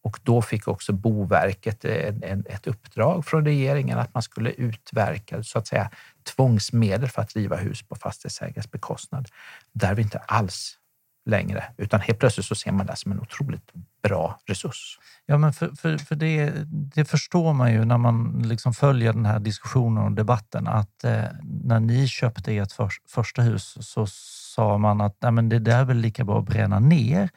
och 0.03 0.21
då 0.23 0.43
fick 0.43 0.69
också 0.69 0.93
Boverket 0.93 1.85
ett 1.85 2.67
uppdrag 2.67 3.27
från 3.27 3.45
regeringen 3.45 3.99
att 3.99 4.15
man 4.15 4.23
skulle 4.23 4.51
utverka 4.51 5.43
så 5.43 5.59
att 5.59 5.67
säga 5.67 5.91
tvångsmedel 6.35 7.09
för 7.09 7.23
att 7.23 7.37
riva 7.37 7.57
hus 7.57 7.83
på 7.83 7.95
fastighetsägares 7.95 8.71
bekostnad. 8.71 9.29
Där 9.73 9.95
vi 9.95 10.03
inte 10.03 10.19
alls 10.19 10.79
längre, 11.27 11.65
utan 11.77 12.01
helt 12.01 12.19
plötsligt 12.19 12.47
så 12.47 12.55
ser 12.55 12.73
man 12.73 12.87
det 12.87 12.97
som 12.97 13.13
en 13.13 13.21
otroligt 13.21 13.73
bra 14.03 14.39
resurs. 14.47 14.99
Ja, 15.27 15.39
men 15.39 15.53
för, 15.53 15.71
för, 15.77 15.99
för 15.99 16.15
det, 16.15 16.53
det 16.67 17.05
förstår 17.05 17.53
man 17.53 17.73
ju 17.73 17.85
när 17.85 17.99
man 17.99 18.43
liksom 18.45 18.75
följer 18.75 19.13
den 19.13 19.27
här 19.27 19.39
diskussionen 19.39 20.05
och 20.05 20.13
debatten 20.13 20.67
att 20.67 21.05
eh, 21.05 21.25
när 21.43 21.81
ni 21.81 22.09
köpte 22.09 22.57
ert 22.57 22.73
för, 22.73 22.91
första 23.09 23.43
hus 23.43 23.77
så 23.81 24.07
sa 24.55 24.79
man 24.79 25.01
att 25.01 25.17
Nej, 25.21 25.33
men 25.33 25.49
det 25.49 25.59
där 25.59 25.81
är 25.81 25.85
väl 25.85 25.97
lika 25.97 26.25
bra 26.25 26.39
att 26.39 26.47
bränna 26.47 26.79
ner 26.79 27.29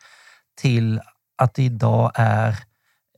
till 0.62 1.02
att 1.38 1.54
det 1.54 1.64
idag 1.64 2.12
är 2.16 2.56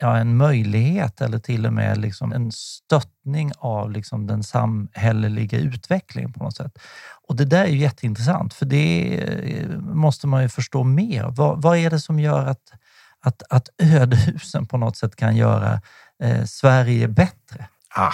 ja, 0.02 0.18
en 0.18 0.38
möjlighet 0.38 1.22
eller 1.22 1.40
till 1.40 1.66
och 1.66 1.74
med 1.74 1.98
liksom 1.98 2.34
en 2.34 2.52
stöttning 2.52 3.52
av 3.58 3.92
liksom 3.92 4.28
den 4.28 4.44
samhälleliga 4.44 5.58
utvecklingen 5.58 6.34
på 6.34 6.44
något 6.44 6.58
sätt. 6.58 6.80
Och 7.28 7.36
Det 7.36 7.46
där 7.46 7.64
är 7.64 7.68
ju 7.68 7.78
jätteintressant, 7.78 8.54
för 8.54 8.66
det 8.66 9.20
eh, 9.24 9.70
måste 9.80 10.28
man 10.28 10.42
ju 10.44 10.50
förstå 10.50 10.84
mer. 10.84 11.26
Vad, 11.30 11.62
vad 11.62 11.78
är 11.78 11.90
det 11.90 12.00
som 12.00 12.20
gör 12.20 12.46
att, 12.46 12.72
att, 13.20 13.44
att 13.50 13.70
ödehusen 13.78 14.66
på 14.66 14.78
något 14.78 14.98
sätt 14.98 15.16
kan 15.16 15.36
göra 15.36 15.82
eh, 16.24 16.46
Sverige 16.46 17.08
bättre? 17.08 17.68
Ah, 17.96 18.14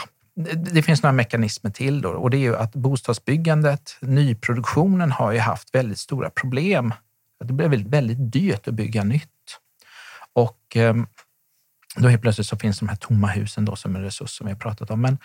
det 0.56 0.84
finns 0.84 1.04
några 1.04 1.13
mekanismer 1.13 1.71
till 1.71 2.02
då 2.02 2.10
och 2.10 2.30
det 2.30 2.38
är 2.38 2.41
ju 2.41 2.56
att 2.56 2.76
bostadsbyggandet, 2.76 3.97
nyproduktionen 4.02 5.12
har 5.12 5.32
ju 5.32 5.39
haft 5.39 5.76
väldigt 5.76 6.00
stora 6.00 6.30
problem. 6.30 6.93
Det 7.43 7.54
blev 7.54 7.69
väldigt, 7.69 7.93
väldigt 7.93 8.32
dyrt 8.32 8.67
att 8.67 8.73
bygga 8.73 9.04
nytt. 9.04 9.30
Och 10.34 10.76
ehm, 10.76 11.08
då 12.01 12.10
helt 12.10 12.21
plötsligt 12.21 12.47
så 12.47 12.57
finns 12.57 12.79
de 12.79 12.89
här 12.89 12.95
tomma 12.95 13.27
husen 13.27 13.65
då 13.65 13.75
som 13.75 13.95
en 13.95 14.03
resurs 14.03 14.29
som 14.29 14.47
vi 14.47 14.53
har 14.53 14.60
pratat 14.60 14.91
om. 14.91 15.01
Men 15.01 15.17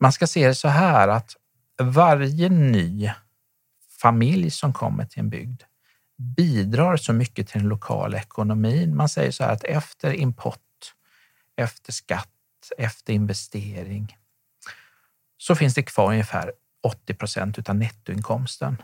man 0.00 0.12
ska 0.12 0.26
se 0.26 0.46
det 0.46 0.54
så 0.54 0.68
här 0.68 1.08
att 1.08 1.36
varje 1.82 2.48
ny 2.48 3.10
familj 4.00 4.50
som 4.50 4.72
kommer 4.72 5.04
till 5.04 5.20
en 5.20 5.30
bygd 5.30 5.62
bidrar 6.16 6.96
så 6.96 7.12
mycket 7.12 7.48
till 7.48 7.60
den 7.60 7.68
lokala 7.68 8.18
ekonomin. 8.18 8.96
Man 8.96 9.08
säger 9.08 9.30
så 9.30 9.44
här 9.44 9.52
att 9.52 9.64
efter 9.64 10.12
import, 10.12 10.60
efter 11.56 11.92
skatt, 11.92 12.28
efter 12.78 13.12
investering 13.12 14.16
så 15.38 15.54
finns 15.54 15.74
det 15.74 15.82
kvar 15.82 16.10
ungefär 16.10 16.52
80 16.82 17.14
procent 17.14 17.68
av 17.68 17.76
nettoinkomsten. 17.76 18.82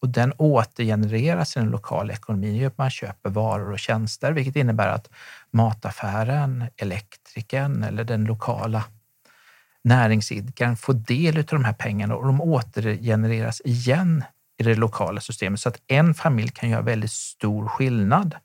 Och 0.00 0.08
den 0.08 0.32
återgenereras 0.36 1.56
i 1.56 1.60
den 1.60 1.70
lokala 1.70 2.12
ekonomin 2.12 2.66
att 2.66 2.78
man 2.78 2.90
köper 2.90 3.30
varor 3.30 3.72
och 3.72 3.78
tjänster, 3.78 4.32
vilket 4.32 4.56
innebär 4.56 4.88
att 4.88 5.08
mataffären, 5.50 6.64
elektrikern 6.76 7.82
eller 7.82 8.04
den 8.04 8.24
lokala 8.24 8.84
näringsidkaren 9.84 10.76
får 10.76 10.94
del 10.94 11.38
av 11.38 11.44
de 11.44 11.64
här 11.64 11.72
pengarna 11.72 12.16
och 12.16 12.26
de 12.26 12.40
återgenereras 12.40 13.62
igen 13.64 14.24
i 14.58 14.62
det 14.62 14.74
lokala 14.74 15.20
systemet 15.20 15.60
så 15.60 15.68
att 15.68 15.80
en 15.86 16.14
familj 16.14 16.50
kan 16.50 16.70
göra 16.70 16.82
väldigt 16.82 17.12
stor 17.12 17.68
skillnad. 17.68 18.36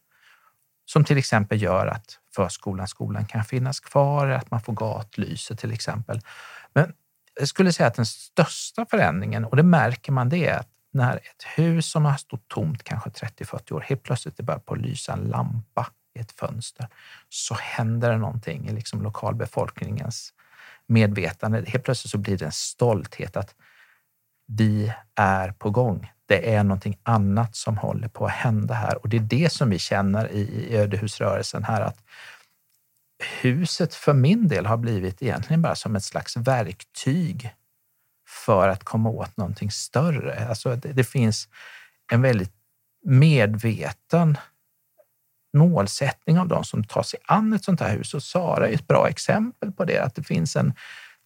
Som 0.85 1.03
till 1.03 1.17
exempel 1.17 1.61
gör 1.61 1.87
att 1.87 2.19
förskolan, 2.35 2.87
skolan 2.87 3.25
kan 3.25 3.43
finnas 3.43 3.79
kvar, 3.79 4.27
att 4.27 4.51
man 4.51 4.61
får 4.61 4.73
gatlyse 4.73 5.55
till 5.55 5.71
exempel. 5.71 6.21
Men 6.73 6.93
jag 7.39 7.47
skulle 7.47 7.73
säga 7.73 7.87
att 7.87 7.95
den 7.95 8.05
största 8.05 8.85
förändringen, 8.85 9.45
och 9.45 9.55
det 9.55 9.63
märker 9.63 10.11
man, 10.11 10.29
det 10.29 10.47
är 10.47 10.59
att 10.59 10.69
när 10.93 11.15
ett 11.15 11.43
hus 11.55 11.91
som 11.91 12.05
har 12.05 12.17
stått 12.17 12.47
tomt 12.47 12.83
kanske 12.83 13.09
30-40 13.09 13.73
år, 13.73 13.81
helt 13.81 14.03
plötsligt 14.03 14.37
det 14.37 14.43
börjar 14.43 14.59
på 14.59 14.73
att 14.73 14.81
lysa 14.81 15.13
en 15.13 15.23
lampa 15.23 15.87
i 16.15 16.19
ett 16.19 16.31
fönster, 16.31 16.87
så 17.29 17.55
händer 17.61 18.11
det 18.11 18.17
någonting 18.17 18.69
i 18.69 18.71
liksom 18.71 19.01
lokalbefolkningens 19.01 20.33
medvetande. 20.87 21.63
Helt 21.67 21.83
plötsligt 21.83 22.11
så 22.11 22.17
blir 22.17 22.37
det 22.37 22.45
en 22.45 22.51
stolthet 22.51 23.37
att 23.37 23.55
vi 24.47 24.93
är 25.15 25.51
på 25.51 25.69
gång. 25.69 26.11
Det 26.25 26.55
är 26.55 26.63
någonting 26.63 26.97
annat 27.03 27.55
som 27.55 27.77
håller 27.77 28.07
på 28.07 28.25
att 28.25 28.31
hända 28.31 28.73
här 28.73 28.97
och 28.97 29.09
det 29.09 29.17
är 29.17 29.21
det 29.21 29.51
som 29.51 29.69
vi 29.69 29.79
känner 29.79 30.31
i 30.31 30.75
ödehusrörelsen 30.77 31.63
här 31.63 31.81
att 31.81 32.03
huset 33.41 33.95
för 33.95 34.13
min 34.13 34.47
del 34.47 34.65
har 34.65 34.77
blivit 34.77 35.21
egentligen 35.21 35.61
bara 35.61 35.75
som 35.75 35.95
ett 35.95 36.03
slags 36.03 36.37
verktyg 36.37 37.53
för 38.45 38.67
att 38.67 38.83
komma 38.83 39.09
åt 39.09 39.37
någonting 39.37 39.71
större. 39.71 40.47
Alltså 40.49 40.75
det, 40.75 40.93
det 40.93 41.03
finns 41.03 41.47
en 42.11 42.21
väldigt 42.21 42.53
medveten 43.05 44.37
målsättning 45.57 46.39
av 46.39 46.47
de 46.47 46.63
som 46.63 46.83
tar 46.83 47.03
sig 47.03 47.19
an 47.25 47.53
ett 47.53 47.63
sånt 47.63 47.79
här 47.79 47.97
hus. 47.97 48.13
Och 48.13 48.23
Sara 48.23 48.67
är 48.67 48.73
ett 48.73 48.87
bra 48.87 49.09
exempel 49.09 49.71
på 49.71 49.85
det, 49.85 49.99
att 49.99 50.15
det 50.15 50.23
finns 50.23 50.55
en 50.55 50.73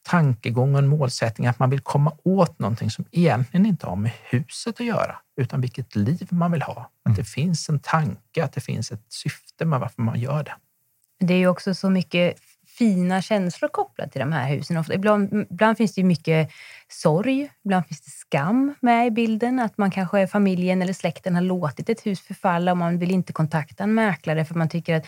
tankegång 0.02 0.74
och 0.74 0.80
en 0.80 0.88
målsättning 0.88 1.48
att 1.48 1.60
man 1.60 1.70
vill 1.70 1.80
komma 1.80 2.18
åt 2.24 2.60
någonting 2.60 2.92
som 2.92 3.06
egentligen 3.12 3.66
inte 3.66 3.88
har 3.88 3.96
med 3.96 4.12
huset 4.24 4.80
att 4.80 4.86
göra, 4.86 5.16
utan 5.38 5.62
vilket 5.62 5.96
liv 5.96 6.28
man 6.32 6.52
vill 6.52 6.62
ha. 6.62 6.92
Att 7.04 7.16
det 7.16 7.24
finns 7.24 7.70
en 7.70 7.80
tanke, 7.80 8.44
att 8.44 8.54
det 8.54 8.62
finns 8.62 8.92
ett 8.92 9.06
syfte 9.10 9.66
med 9.66 9.80
varför 9.80 10.02
man 10.02 10.20
gör 10.20 10.44
det. 10.44 10.56
Det 11.20 11.34
är 11.34 11.38
ju 11.38 11.48
också 11.48 11.74
så 11.74 11.90
mycket 11.90 12.40
fina 12.78 13.22
känslor 13.22 13.70
kopplade 13.70 14.12
till 14.12 14.20
de 14.20 14.32
här 14.32 14.50
husen. 14.50 14.84
Ibland, 14.92 15.48
ibland 15.52 15.78
finns 15.78 15.94
det 15.94 16.04
mycket 16.04 16.50
sorg, 16.88 17.50
ibland 17.66 17.86
finns 17.86 18.02
det 18.02 18.12
skam 18.12 18.76
med 18.80 19.08
i 19.08 19.12
bilden. 19.12 19.60
Att 19.60 19.78
man 19.78 19.92
kanske, 19.92 20.28
familjen 20.28 20.82
eller 20.82 20.94
släkten 20.94 21.36
har 21.36 21.42
låtit 21.42 21.90
ett 21.90 22.06
hus 22.06 22.22
förfalla 22.22 22.72
och 22.72 22.78
man 22.78 23.00
vill 23.00 23.12
inte 23.12 23.34
kontakta 23.34 23.84
en 23.84 23.94
mäklare 23.94 24.46
för 24.46 24.56
man 24.56 24.70
tycker 24.70 24.96
att 24.96 25.08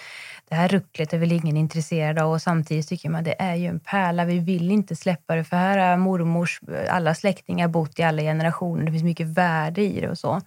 det 0.50 0.56
här 0.56 0.68
rucklet 0.68 1.14
är 1.14 1.18
väl 1.18 1.32
ingen 1.32 1.58
intresserad 1.58 2.20
av 2.20 2.32
och 2.32 2.42
samtidigt 2.42 2.90
tycker 2.90 3.10
man 3.10 3.20
att 3.20 3.26
det 3.26 3.42
är 3.42 3.56
ju 3.56 3.68
en 3.68 3.80
pärla, 3.80 4.26
vi 4.26 4.40
vill 4.40 4.72
inte 4.72 4.96
släppa 4.96 5.36
det 5.36 5.44
för 5.44 5.58
här 5.58 5.78
har 5.78 5.98
mormors 5.98 6.60
alla 6.90 7.16
släktingar 7.16 7.68
bott 7.68 8.00
i 8.00 8.04
alla 8.04 8.22
generationer, 8.22 8.86
det 8.86 8.92
finns 8.92 9.04
mycket 9.04 9.28
värde 9.28 9.82
i 9.82 10.02
det 10.02 10.10
och 10.10 10.18
så. 10.18 10.42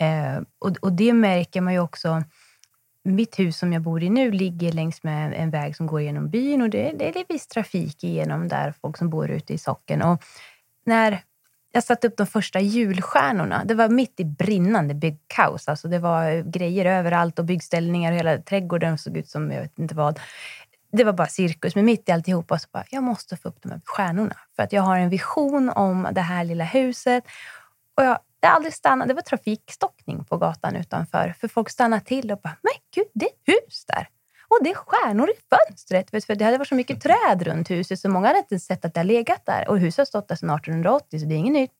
Eh, 0.00 0.42
och, 0.58 0.76
och 0.82 0.92
det 0.92 1.12
märker 1.12 1.60
man 1.60 1.72
ju 1.72 1.80
också 1.80 2.22
mitt 3.14 3.38
hus 3.38 3.58
som 3.58 3.72
jag 3.72 3.82
bor 3.82 4.02
i 4.02 4.10
nu 4.10 4.30
ligger 4.30 4.72
längs 4.72 5.02
med 5.02 5.34
en 5.34 5.50
väg 5.50 5.76
som 5.76 5.86
går 5.86 6.00
genom 6.00 6.30
byn 6.30 6.62
och 6.62 6.70
det, 6.70 6.92
det 6.98 7.08
är 7.08 7.24
viss 7.28 7.46
trafik 7.46 8.04
igenom 8.04 8.48
där, 8.48 8.74
folk 8.80 8.96
som 8.96 9.10
bor 9.10 9.30
ute 9.30 9.54
i 9.54 9.58
socken. 9.58 10.02
Och 10.02 10.22
när 10.86 11.22
jag 11.72 11.84
satte 11.84 12.06
upp 12.06 12.16
de 12.16 12.26
första 12.26 12.60
julstjärnorna, 12.60 13.64
det 13.64 13.74
var 13.74 13.88
mitt 13.88 14.20
i 14.20 14.24
brinnande 14.24 14.94
byggkaos. 14.94 15.68
Alltså 15.68 15.88
det 15.88 15.98
var 15.98 16.50
grejer 16.50 16.84
överallt 16.84 17.38
och 17.38 17.44
byggställningar 17.44 18.12
och 18.12 18.18
hela 18.18 18.38
trädgården 18.38 18.98
såg 18.98 19.16
ut 19.16 19.28
som 19.28 19.50
jag 19.50 19.60
vet 19.62 19.78
inte 19.78 19.94
vad. 19.94 20.20
Det 20.92 21.04
var 21.04 21.12
bara 21.12 21.26
cirkus, 21.26 21.74
men 21.74 21.84
mitt 21.84 22.08
i 22.08 22.12
alltihopa 22.12 22.58
så 22.58 22.68
bara, 22.72 22.84
jag 22.90 23.02
måste 23.02 23.36
få 23.36 23.48
upp 23.48 23.62
de 23.62 23.70
här 23.70 23.80
stjärnorna. 23.84 24.36
För 24.56 24.62
att 24.62 24.72
jag 24.72 24.82
har 24.82 24.98
en 24.98 25.10
vision 25.10 25.70
om 25.70 26.08
det 26.12 26.20
här 26.20 26.44
lilla 26.44 26.64
huset. 26.64 27.24
Och 27.96 28.04
jag 28.04 28.18
det 28.40 28.48
aldrig 28.48 28.74
stannat. 28.74 29.08
Det 29.08 29.14
var 29.14 29.22
trafikstockning 29.22 30.24
på 30.24 30.36
gatan 30.36 30.76
utanför. 30.76 31.34
För 31.40 31.48
folk 31.48 31.70
stannade 31.70 32.04
till 32.04 32.32
och 32.32 32.40
bara, 32.40 32.56
men 32.62 32.72
gud, 32.94 33.06
det 33.14 33.24
är 33.24 33.30
ett 33.30 33.64
hus 33.64 33.84
där. 33.86 34.08
Och 34.48 34.58
det 34.64 34.70
är 34.70 34.74
stjärnor 34.74 35.30
i 35.30 35.34
fönstret. 35.50 36.10
För 36.26 36.34
det 36.34 36.44
hade 36.44 36.58
varit 36.58 36.68
så 36.68 36.74
mycket 36.74 37.00
träd 37.02 37.42
runt 37.42 37.70
huset 37.70 38.00
så 38.00 38.08
många 38.08 38.26
hade 38.26 38.38
inte 38.38 38.58
sett 38.58 38.84
att 38.84 38.94
det 38.94 39.00
har 39.00 39.04
legat 39.04 39.46
där. 39.46 39.68
Och 39.68 39.78
huset 39.78 39.98
har 39.98 40.04
stått 40.04 40.28
där 40.28 40.36
sedan 40.36 40.50
1880 40.50 41.20
så 41.20 41.26
det 41.26 41.34
är 41.34 41.36
inget 41.36 41.52
nytt. 41.52 41.76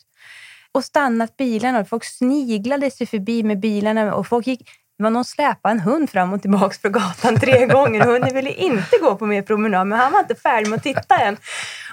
Och 0.72 0.84
stannat 0.84 1.36
bilarna 1.36 1.80
och 1.80 1.88
folk 1.88 2.04
sniglade 2.04 2.90
sig 2.90 3.06
förbi 3.06 3.42
med 3.42 3.60
bilarna 3.60 4.14
och 4.14 4.26
folk 4.26 4.46
gick 4.46 4.70
det 4.98 5.04
var 5.04 5.10
någon 5.10 5.24
släpade 5.24 5.72
en 5.72 5.80
hund 5.80 6.10
fram 6.10 6.32
och 6.32 6.42
tillbaka 6.42 6.76
på 6.82 6.88
gatan 6.88 7.40
tre 7.40 7.66
gånger. 7.66 8.04
Hunden 8.04 8.34
ville 8.34 8.52
inte 8.52 8.98
gå 9.02 9.16
på 9.16 9.26
mer 9.26 9.42
promenad, 9.42 9.86
men 9.86 9.98
han 9.98 10.12
var 10.12 10.20
inte 10.20 10.34
färdig 10.34 10.68
med 10.68 10.76
att 10.76 10.82
titta 10.82 11.18
än. 11.18 11.36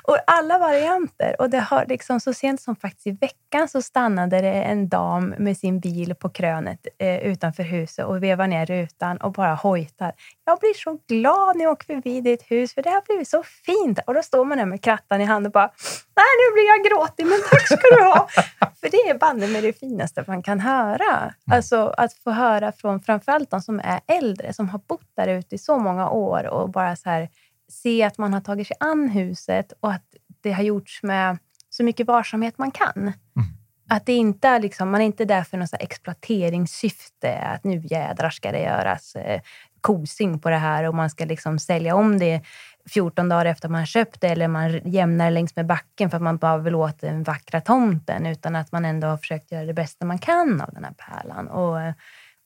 Och 0.08 0.18
alla 0.28 0.58
varianter. 0.58 1.36
Och 1.40 1.50
det 1.50 1.60
har 1.60 1.86
liksom, 1.86 2.20
så 2.20 2.34
sent 2.34 2.62
som 2.62 2.76
faktiskt 2.76 3.08
i 3.08 3.12
veckan 3.12 3.68
så 3.68 3.82
stannade 3.82 4.42
det 4.42 4.54
en 4.54 4.90
dam 4.90 5.36
med 5.38 5.58
sin 5.58 5.80
bil 5.80 6.16
på 6.16 6.30
krönet 6.30 6.88
eh, 6.98 7.18
utanför 7.18 7.64
huset 7.64 8.06
och 8.06 8.24
vevade 8.24 8.48
ner 8.50 8.66
rutan 8.66 9.18
och 9.18 9.32
bara 9.32 9.56
hojtar. 9.56 10.14
Jag 10.46 10.60
blir 10.60 10.74
så 10.74 11.00
glad 11.08 11.58
när 11.58 11.64
jag 11.64 11.72
åker 11.72 11.86
förbi 11.86 12.22
ditt 12.22 12.52
hus, 12.52 12.74
för 12.74 12.82
det 12.82 12.90
har 12.90 13.02
blivit 13.02 13.28
så 13.28 13.44
fint. 13.44 14.00
Och 14.08 14.14
då 14.14 14.24
står 14.24 14.46
man 14.46 14.58
där 14.58 14.66
med 14.66 14.82
krattan 14.82 15.22
i 15.22 15.26
handen 15.26 15.50
och 15.50 15.54
bara, 15.54 15.72
nej 16.16 16.32
nu 16.42 16.54
blir 16.54 16.68
jag 16.68 16.92
gråtig, 16.92 17.26
men 17.26 17.40
tack 17.50 17.68
ska 17.68 17.96
du 17.98 18.04
ha. 18.04 18.28
för 18.82 18.90
det 18.92 19.10
är 19.10 19.18
banne 19.18 19.48
med 19.48 19.64
det 19.64 19.74
finaste 19.74 20.24
man 20.28 20.44
kan 20.44 20.60
höra. 20.60 21.18
Mm. 21.18 21.32
Alltså 21.52 21.94
att 21.98 22.14
få 22.14 22.32
höra 22.32 22.72
från 22.72 23.00
framförallt 23.00 23.52
de 23.52 23.62
som 23.62 23.80
är 23.80 24.02
äldre, 24.08 24.54
som 24.54 24.70
har 24.70 24.80
bott 24.88 25.12
där 25.16 25.28
ute 25.28 25.56
i 25.56 25.58
så 25.58 25.78
många 25.78 26.10
år 26.10 26.48
och 26.48 26.70
bara 26.70 26.96
så 26.96 27.10
här, 27.10 27.30
se 27.68 28.04
att 28.04 28.18
man 28.18 28.34
har 28.34 28.42
tagit 28.42 28.68
sig 28.68 28.78
an 28.80 29.10
huset 29.10 29.74
och 29.80 29.92
att 29.92 30.06
det 30.42 30.52
har 30.52 30.64
gjorts 30.64 31.04
med 31.04 31.38
så 31.70 31.84
mycket 31.84 32.08
varsamhet 32.08 32.58
man 32.58 32.72
kan. 32.72 32.98
Mm. 32.98 33.14
Att 33.90 34.06
det 34.06 34.14
inte 34.14 34.48
är 34.48 34.60
liksom, 34.60 34.92
man 34.92 35.02
är 35.02 35.06
inte 35.06 35.26
där 35.26 35.44
för 35.44 35.58
något 35.58 35.74
exploateringssyfte, 35.74 37.38
att 37.38 37.64
nu 37.64 37.82
jädrar 37.84 38.30
ska 38.30 38.52
det 38.52 38.62
göras 38.62 39.16
eh, 39.16 39.42
kosing 39.82 40.40
på 40.40 40.50
det 40.50 40.58
här 40.58 40.84
och 40.84 40.96
man 40.96 41.10
ska 41.10 41.26
liksom 41.26 41.60
sälja 41.60 41.96
om 41.96 42.20
det 42.20 42.42
14 42.90 43.30
dagar 43.30 43.46
efter 43.46 43.70
man 43.70 43.86
köpt 43.86 44.22
det 44.22 44.28
eller 44.28 44.48
man 44.48 44.80
jämnar 44.86 45.32
längs 45.32 45.56
med 45.56 45.66
backen 45.66 46.10
för 46.10 46.18
att 46.18 46.24
man 46.24 46.38
bara 46.38 46.58
vill 46.58 46.76
åt 46.76 47.02
den 47.02 47.24
vackra 47.24 47.62
tomten, 47.62 48.26
utan 48.26 48.56
att 48.56 48.72
man 48.72 48.86
ändå 48.86 49.08
har 49.08 49.18
försökt 49.18 49.52
göra 49.52 49.66
det 49.66 49.74
bästa 49.74 50.06
man 50.06 50.20
kan 50.20 50.62
av 50.62 50.74
den 50.74 50.84
här 50.84 50.94
pärlan. 50.94 51.48
Och, 51.48 51.78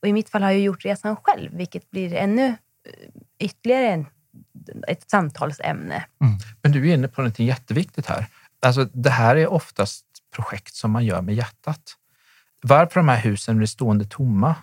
och 0.02 0.08
i 0.08 0.14
mitt 0.14 0.30
fall 0.30 0.44
har 0.44 0.52
jag 0.52 0.60
gjort 0.60 0.86
resan 0.86 1.16
själv, 1.16 1.52
vilket 1.54 1.92
blir 1.92 2.14
ännu 2.14 2.46
eh, 2.46 3.10
ytterligare 3.40 3.88
en 3.88 4.06
ett 4.88 5.10
samtalsämne. 5.10 6.06
Mm. 6.22 6.38
Men 6.62 6.72
du 6.72 6.90
är 6.90 6.94
inne 6.94 7.08
på 7.08 7.22
något 7.22 7.40
jätteviktigt 7.40 8.06
här. 8.06 8.26
Alltså, 8.62 8.86
det 8.94 9.10
här 9.10 9.36
är 9.36 9.48
oftast 9.48 10.06
projekt 10.36 10.74
som 10.74 10.92
man 10.92 11.06
gör 11.06 11.22
med 11.22 11.36
hjärtat. 11.36 11.96
Varför 12.62 13.00
de 13.00 13.10
här 13.10 13.22
husen 13.22 13.58
blir 13.58 13.68
stående 13.68 14.06
tomma 14.06 14.56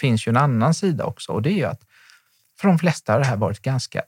finns 0.00 0.26
ju 0.26 0.30
en 0.30 0.36
annan 0.36 0.74
sida 0.74 1.04
också 1.04 1.32
och 1.32 1.42
det 1.42 1.60
är 1.60 1.66
att 1.66 1.82
för 2.60 2.68
de 2.68 2.78
flesta 2.78 3.12
har 3.12 3.20
det 3.20 3.26
här 3.26 3.36
varit 3.36 3.62
ganska 3.62 4.02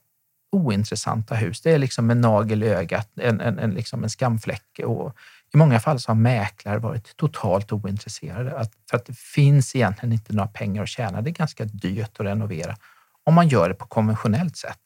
ointressanta 0.53 1.35
hus. 1.35 1.61
Det 1.61 1.71
är 1.71 1.79
liksom 1.79 2.11
en 2.11 2.21
nagel 2.21 2.63
i 2.63 2.69
ögat, 2.69 3.11
en, 3.17 3.41
en, 3.41 3.59
en, 3.59 3.71
liksom 3.71 4.05
en 4.05 4.11
skamfläck 4.11 4.81
och 4.85 5.17
i 5.55 5.57
många 5.57 5.81
fall 5.81 6.01
så 6.01 6.11
har 6.11 6.17
mäklare 6.17 6.79
varit 6.79 7.17
totalt 7.17 7.73
ointresserade. 7.73 8.59
Att, 8.59 8.73
för 8.91 8.97
att 8.97 9.07
det 9.07 9.19
finns 9.19 9.77
egentligen 9.77 10.13
inte 10.13 10.33
några 10.33 10.49
pengar 10.49 10.83
att 10.83 10.89
tjäna. 10.89 11.23
Det 11.23 11.31
är 11.31 11.33
ganska 11.33 11.65
dyrt 11.65 12.21
att 12.21 12.27
renovera 12.27 12.77
om 13.25 13.35
man 13.35 13.49
gör 13.49 13.69
det 13.69 13.75
på 13.75 13.87
konventionellt 13.87 14.57
sätt. 14.57 14.81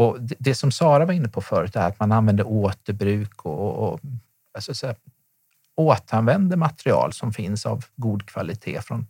Och 0.00 0.18
det 0.20 0.54
som 0.54 0.72
Sara 0.72 1.04
var 1.04 1.12
inne 1.12 1.28
på 1.28 1.40
förut 1.40 1.76
är 1.76 1.88
att 1.88 2.00
man 2.00 2.12
använder 2.12 2.46
återbruk 2.46 3.44
och, 3.46 3.92
och 3.92 4.00
alltså 4.54 4.74
så 4.74 4.86
här, 4.86 4.96
återanvänder 5.76 6.56
material 6.56 7.12
som 7.12 7.32
finns 7.32 7.66
av 7.66 7.84
god 7.96 8.26
kvalitet 8.26 8.80
från 8.80 9.06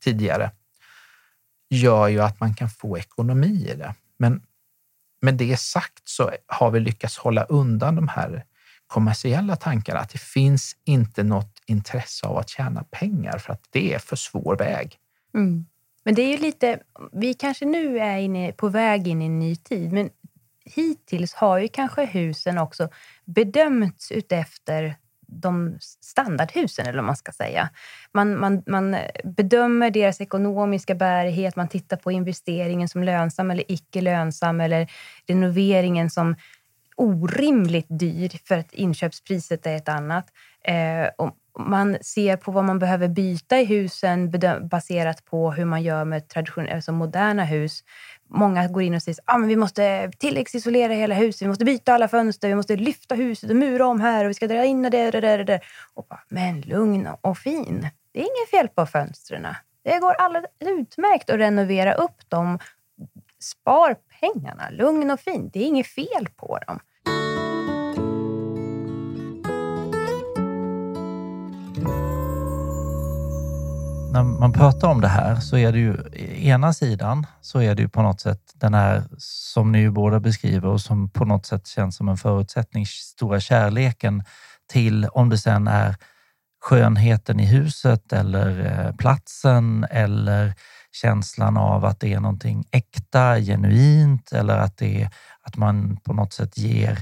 tidigare 0.00 0.50
gör 1.70 2.08
ju 2.08 2.20
att 2.20 2.40
man 2.40 2.54
kan 2.54 2.70
få 2.70 2.98
ekonomi 2.98 3.68
i 3.70 3.76
det. 3.76 3.94
Men 4.16 4.42
med 5.20 5.34
det 5.34 5.60
sagt 5.60 6.08
så 6.08 6.30
har 6.46 6.70
vi 6.70 6.80
lyckats 6.80 7.18
hålla 7.18 7.44
undan 7.44 7.94
de 7.96 8.08
här 8.08 8.44
kommersiella 8.86 9.56
tankarna, 9.56 10.00
att 10.00 10.10
det 10.10 10.20
finns 10.20 10.76
inte 10.84 11.22
något 11.22 11.62
intresse 11.66 12.26
av 12.26 12.38
att 12.38 12.48
tjäna 12.48 12.84
pengar 12.90 13.38
för 13.38 13.52
att 13.52 13.64
det 13.70 13.94
är 13.94 13.98
för 13.98 14.16
svår 14.16 14.56
väg. 14.56 14.98
Mm. 15.34 15.66
Men 16.04 16.14
det 16.14 16.22
är 16.22 16.30
ju 16.30 16.36
lite, 16.36 16.78
vi 17.12 17.34
kanske 17.34 17.64
nu 17.64 17.98
är 17.98 18.18
inne, 18.18 18.52
på 18.52 18.68
väg 18.68 19.08
in 19.08 19.22
i 19.22 19.26
en 19.26 19.38
ny 19.38 19.56
tid, 19.56 19.92
men 19.92 20.10
hittills 20.64 21.34
har 21.34 21.58
ju 21.58 21.68
kanske 21.68 22.04
husen 22.04 22.58
också 22.58 22.88
bedömts 23.24 24.12
utefter 24.12 24.96
de 25.26 25.76
standardhusen, 25.80 26.86
eller 26.86 26.98
vad 26.98 27.04
man 27.04 27.16
ska 27.16 27.32
säga. 27.32 27.70
Man, 28.12 28.40
man, 28.40 28.62
man 28.66 28.96
bedömer 29.24 29.90
deras 29.90 30.20
ekonomiska 30.20 30.94
bärighet, 30.94 31.56
man 31.56 31.68
tittar 31.68 31.96
på 31.96 32.12
investeringen 32.12 32.88
som 32.88 33.02
lönsam 33.02 33.50
eller 33.50 33.64
icke 33.72 34.00
lönsam 34.00 34.60
eller 34.60 34.90
renoveringen 35.26 36.10
som 36.10 36.36
orimligt 36.96 37.86
dyr 37.88 38.40
för 38.44 38.58
att 38.58 38.72
inköpspriset 38.72 39.66
är 39.66 39.76
ett 39.76 39.88
annat. 39.88 40.26
Eh, 40.64 41.08
och 41.18 41.36
man 41.58 41.98
ser 42.00 42.36
på 42.36 42.50
vad 42.50 42.64
man 42.64 42.78
behöver 42.78 43.08
byta 43.08 43.60
i 43.60 43.64
husen 43.64 44.32
baserat 44.70 45.24
på 45.24 45.52
hur 45.52 45.64
man 45.64 45.82
gör 45.82 46.04
med 46.04 46.22
alltså 46.72 46.92
moderna 46.92 47.44
hus. 47.44 47.84
Många 48.28 48.68
går 48.68 48.82
in 48.82 48.94
och 48.94 49.02
säger 49.02 49.18
att 49.24 49.36
ah, 49.36 49.38
vi 49.38 49.56
måste 49.56 50.10
tilläggsisolera 50.18 50.92
hela 50.92 51.14
huset, 51.14 51.42
vi 51.42 51.48
måste 51.48 51.64
byta 51.64 51.94
alla 51.94 52.08
fönster, 52.08 52.48
vi 52.48 52.54
måste 52.54 52.76
lyfta 52.76 53.14
huset 53.14 53.50
och 53.50 53.56
mura 53.56 53.86
om 53.86 54.00
här 54.00 54.24
och 54.24 54.30
vi 54.30 54.34
ska 54.34 54.46
dra 54.46 54.64
in 54.64 54.82
det 54.82 54.90
där, 54.90 55.12
det 55.12 55.20
där, 55.20 55.44
där. 55.44 55.60
Och 55.94 56.06
bara, 56.08 56.20
men 56.28 56.60
lugn 56.60 57.08
och 57.20 57.38
fin. 57.38 57.88
Det 58.12 58.20
är 58.20 58.22
inget 58.22 58.50
fel 58.50 58.68
på 58.68 58.86
fönstren. 58.86 59.46
Det 59.84 59.98
går 59.98 60.14
alldeles 60.14 60.50
utmärkt 60.60 61.30
att 61.30 61.38
renovera 61.38 61.94
upp 61.94 62.30
dem. 62.30 62.58
Spar 63.40 63.96
pengarna, 64.20 64.70
lugn 64.70 65.10
och 65.10 65.20
fin. 65.20 65.50
Det 65.52 65.58
är 65.58 65.66
inget 65.66 65.86
fel 65.86 66.28
på 66.36 66.58
dem. 66.66 66.80
När 74.14 74.22
man 74.22 74.52
pratar 74.52 74.88
om 74.88 75.00
det 75.00 75.08
här 75.08 75.36
så 75.36 75.56
är 75.56 75.72
det 75.72 75.78
ju 75.78 75.96
ena 76.48 76.72
sidan 76.72 77.26
så 77.40 77.58
är 77.58 77.74
det 77.74 77.82
ju 77.82 77.88
på 77.88 78.02
något 78.02 78.20
sätt 78.20 78.40
den 78.54 78.74
här 78.74 79.04
som 79.18 79.72
ni 79.72 79.78
ju 79.78 79.90
båda 79.90 80.20
beskriver 80.20 80.68
och 80.68 80.80
som 80.80 81.10
på 81.10 81.24
något 81.24 81.46
sätt 81.46 81.66
känns 81.66 81.96
som 81.96 82.08
en 82.08 82.16
förutsättning, 82.16 82.86
stora 82.86 83.40
kärleken 83.40 84.24
till 84.72 85.06
om 85.06 85.28
det 85.28 85.38
sen 85.38 85.68
är 85.68 85.96
skönheten 86.60 87.40
i 87.40 87.46
huset 87.46 88.12
eller 88.12 88.66
eh, 88.66 88.96
platsen 88.96 89.86
eller 89.90 90.54
känslan 90.92 91.56
av 91.56 91.84
att 91.84 92.00
det 92.00 92.12
är 92.12 92.20
någonting 92.20 92.64
äkta, 92.70 93.40
genuint 93.40 94.32
eller 94.32 94.58
att, 94.58 94.76
det 94.76 95.02
är, 95.02 95.10
att 95.42 95.56
man 95.56 95.96
på 95.96 96.12
något 96.12 96.32
sätt 96.32 96.58
ger 96.58 96.98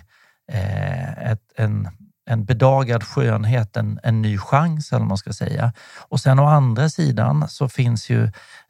eh, 0.53 1.31
ett, 1.31 1.53
en 1.57 1.88
en 2.33 2.45
bedagad 2.45 3.05
skönhet, 3.05 3.77
en, 3.77 4.01
en 4.03 4.23
ny 4.23 4.38
chans 4.38 4.92
eller 4.92 5.01
vad 5.01 5.09
man 5.09 5.18
ska 5.18 5.33
säga. 5.33 5.73
Och 6.09 6.21
sen 6.21 6.38
å 6.38 6.47
andra 6.47 6.88
sidan 6.88 7.49
så 7.49 7.68
finns 7.68 8.11
ju 8.11 8.25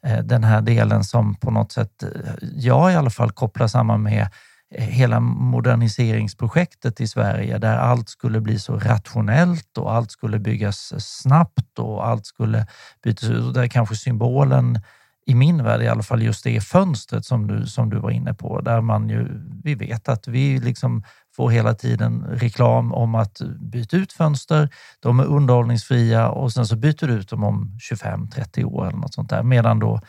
eh, 0.05 0.19
den 0.23 0.43
här 0.43 0.61
delen 0.61 1.03
som 1.03 1.35
på 1.35 1.51
något 1.51 1.71
sätt, 1.71 2.03
eh, 2.03 2.09
jag 2.41 2.91
i 2.91 2.95
alla 2.95 3.09
fall 3.09 3.31
kopplar 3.31 3.67
samman 3.67 4.03
med 4.03 4.27
eh, 4.75 4.85
hela 4.85 5.19
moderniseringsprojektet 5.19 7.01
i 7.01 7.07
Sverige 7.07 7.57
där 7.57 7.77
allt 7.77 8.09
skulle 8.09 8.41
bli 8.41 8.59
så 8.59 8.79
rationellt 8.79 9.77
och 9.77 9.93
allt 9.93 10.11
skulle 10.11 10.39
byggas 10.39 10.93
snabbt 10.97 11.79
och 11.79 12.07
allt 12.07 12.25
skulle 12.25 12.67
bytas 13.03 13.29
ut. 13.29 13.45
Och 13.45 13.53
där 13.53 13.67
kanske 13.67 13.95
symbolen 13.95 14.79
i 15.25 15.35
min 15.35 15.63
värld 15.63 15.81
i 15.81 15.87
alla 15.87 16.03
fall 16.03 16.21
just 16.21 16.43
det 16.43 16.61
fönstret 16.61 17.25
som 17.25 17.47
du, 17.47 17.67
som 17.67 17.89
du 17.89 17.99
var 17.99 18.11
inne 18.11 18.33
på, 18.33 18.61
där 18.61 18.81
man 18.81 19.09
ju, 19.09 19.27
vi 19.63 19.75
vet 19.75 20.09
att 20.09 20.27
vi 20.27 20.59
liksom 20.59 21.03
får 21.35 21.49
hela 21.49 21.73
tiden 21.73 22.25
reklam 22.29 22.93
om 22.93 23.15
att 23.15 23.41
byta 23.59 23.97
ut 23.97 24.13
fönster, 24.13 24.69
de 24.99 25.19
är 25.19 25.25
underhållningsfria 25.25 26.29
och 26.29 26.53
sen 26.53 26.67
så 26.67 26.75
byter 26.75 27.07
du 27.07 27.13
ut 27.13 27.29
dem 27.29 27.43
om 27.43 27.77
25-30 27.91 28.63
år 28.63 28.87
eller 28.87 28.97
något 28.97 29.13
sånt 29.13 29.29
där. 29.29 29.43
Medan 29.43 29.79
då 29.79 29.99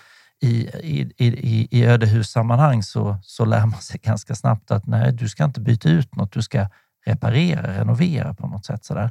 i, 0.43 0.69
i, 0.83 1.13
i, 1.17 1.69
i 1.71 1.85
ödehussammanhang 1.85 2.83
så, 2.83 3.19
så 3.23 3.45
lär 3.45 3.67
man 3.67 3.81
sig 3.81 4.01
ganska 4.03 4.35
snabbt 4.35 4.71
att 4.71 4.87
nej, 4.87 5.13
du 5.13 5.29
ska 5.29 5.45
inte 5.45 5.61
byta 5.61 5.89
ut 5.89 6.17
något, 6.17 6.33
du 6.33 6.43
ska 6.43 6.69
reparera, 7.07 7.79
renovera 7.81 8.35
på 8.35 8.47
något 8.47 8.65
sätt. 8.67 8.85
Sådär. 8.85 9.11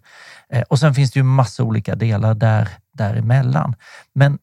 Eh, 0.50 0.62
och 0.62 0.80
sen 0.80 0.94
finns 0.94 1.12
det 1.12 1.20
ju 1.20 1.24
massa 1.24 1.64
olika 1.64 1.96
delar 1.96 2.34
där, 2.34 2.70
däremellan. 2.94 3.76
Men 4.16 4.40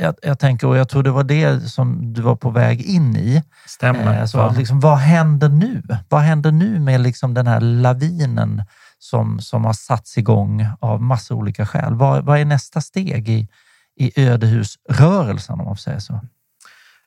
jag, 0.00 0.14
jag, 0.22 0.38
tänker, 0.38 0.66
och 0.66 0.76
jag 0.76 0.88
tror 0.88 1.02
det 1.02 1.10
var 1.10 1.24
det 1.24 1.60
som 1.60 2.12
du 2.12 2.22
var 2.22 2.36
på 2.36 2.50
väg 2.50 2.82
in 2.82 3.16
i. 3.16 3.42
Stämmer. 3.66 4.20
Eh, 4.20 4.26
så, 4.26 4.52
liksom, 4.52 4.80
vad 4.80 4.98
händer 4.98 5.48
nu? 5.48 5.82
Vad 6.08 6.20
händer 6.20 6.52
nu 6.52 6.80
med 6.80 7.00
liksom 7.00 7.34
den 7.34 7.46
här 7.46 7.60
lavinen 7.60 8.62
som, 8.98 9.40
som 9.40 9.64
har 9.64 9.72
satts 9.72 10.18
igång 10.18 10.66
av 10.80 11.02
massa 11.02 11.34
olika 11.34 11.66
skäl? 11.66 11.94
Vad, 11.94 12.24
vad 12.24 12.38
är 12.38 12.44
nästa 12.44 12.80
steg 12.80 13.28
i, 13.28 13.48
i 13.96 14.26
ödehusrörelsen 14.26 15.60
om 15.60 15.64
man 15.64 15.76
får 15.76 15.80
säga 15.80 16.00
så? 16.00 16.20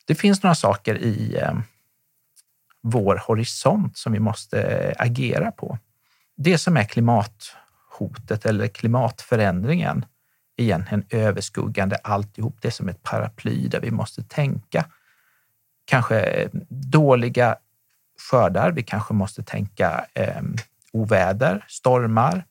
Det 0.06 0.16
finns 0.16 0.44
några 0.44 0.56
saker 0.56 0.98
i 0.98 1.38
eh, 1.42 1.54
vår 2.84 3.22
horisont 3.28 3.98
som 3.98 4.14
vi 4.14 4.20
måste 4.20 4.94
agera 4.98 5.52
på. 5.52 5.78
Det 6.38 6.58
som 6.58 6.78
är 6.78 6.84
klimathotet 6.84 8.46
eller 8.46 8.68
klimatförändringen 8.68 10.06
egentligen 10.58 11.06
överskuggande 11.10 11.96
alltihop. 11.96 12.58
Det 12.62 12.68
är 12.68 12.72
som 12.72 12.90
ett 12.90 13.04
paraply 13.04 13.68
där 13.68 13.80
vi 13.80 13.92
måste 13.92 14.24
tänka. 14.24 14.86
Kanske 15.86 16.20
eh, 16.20 16.50
dåliga 16.70 17.56
skördar. 18.30 18.72
Vi 18.72 18.84
kanske 18.84 19.14
måste 19.14 19.44
tänka 19.44 20.06
eh, 20.14 20.42
oväder, 20.92 21.66
stormar, 21.68 22.46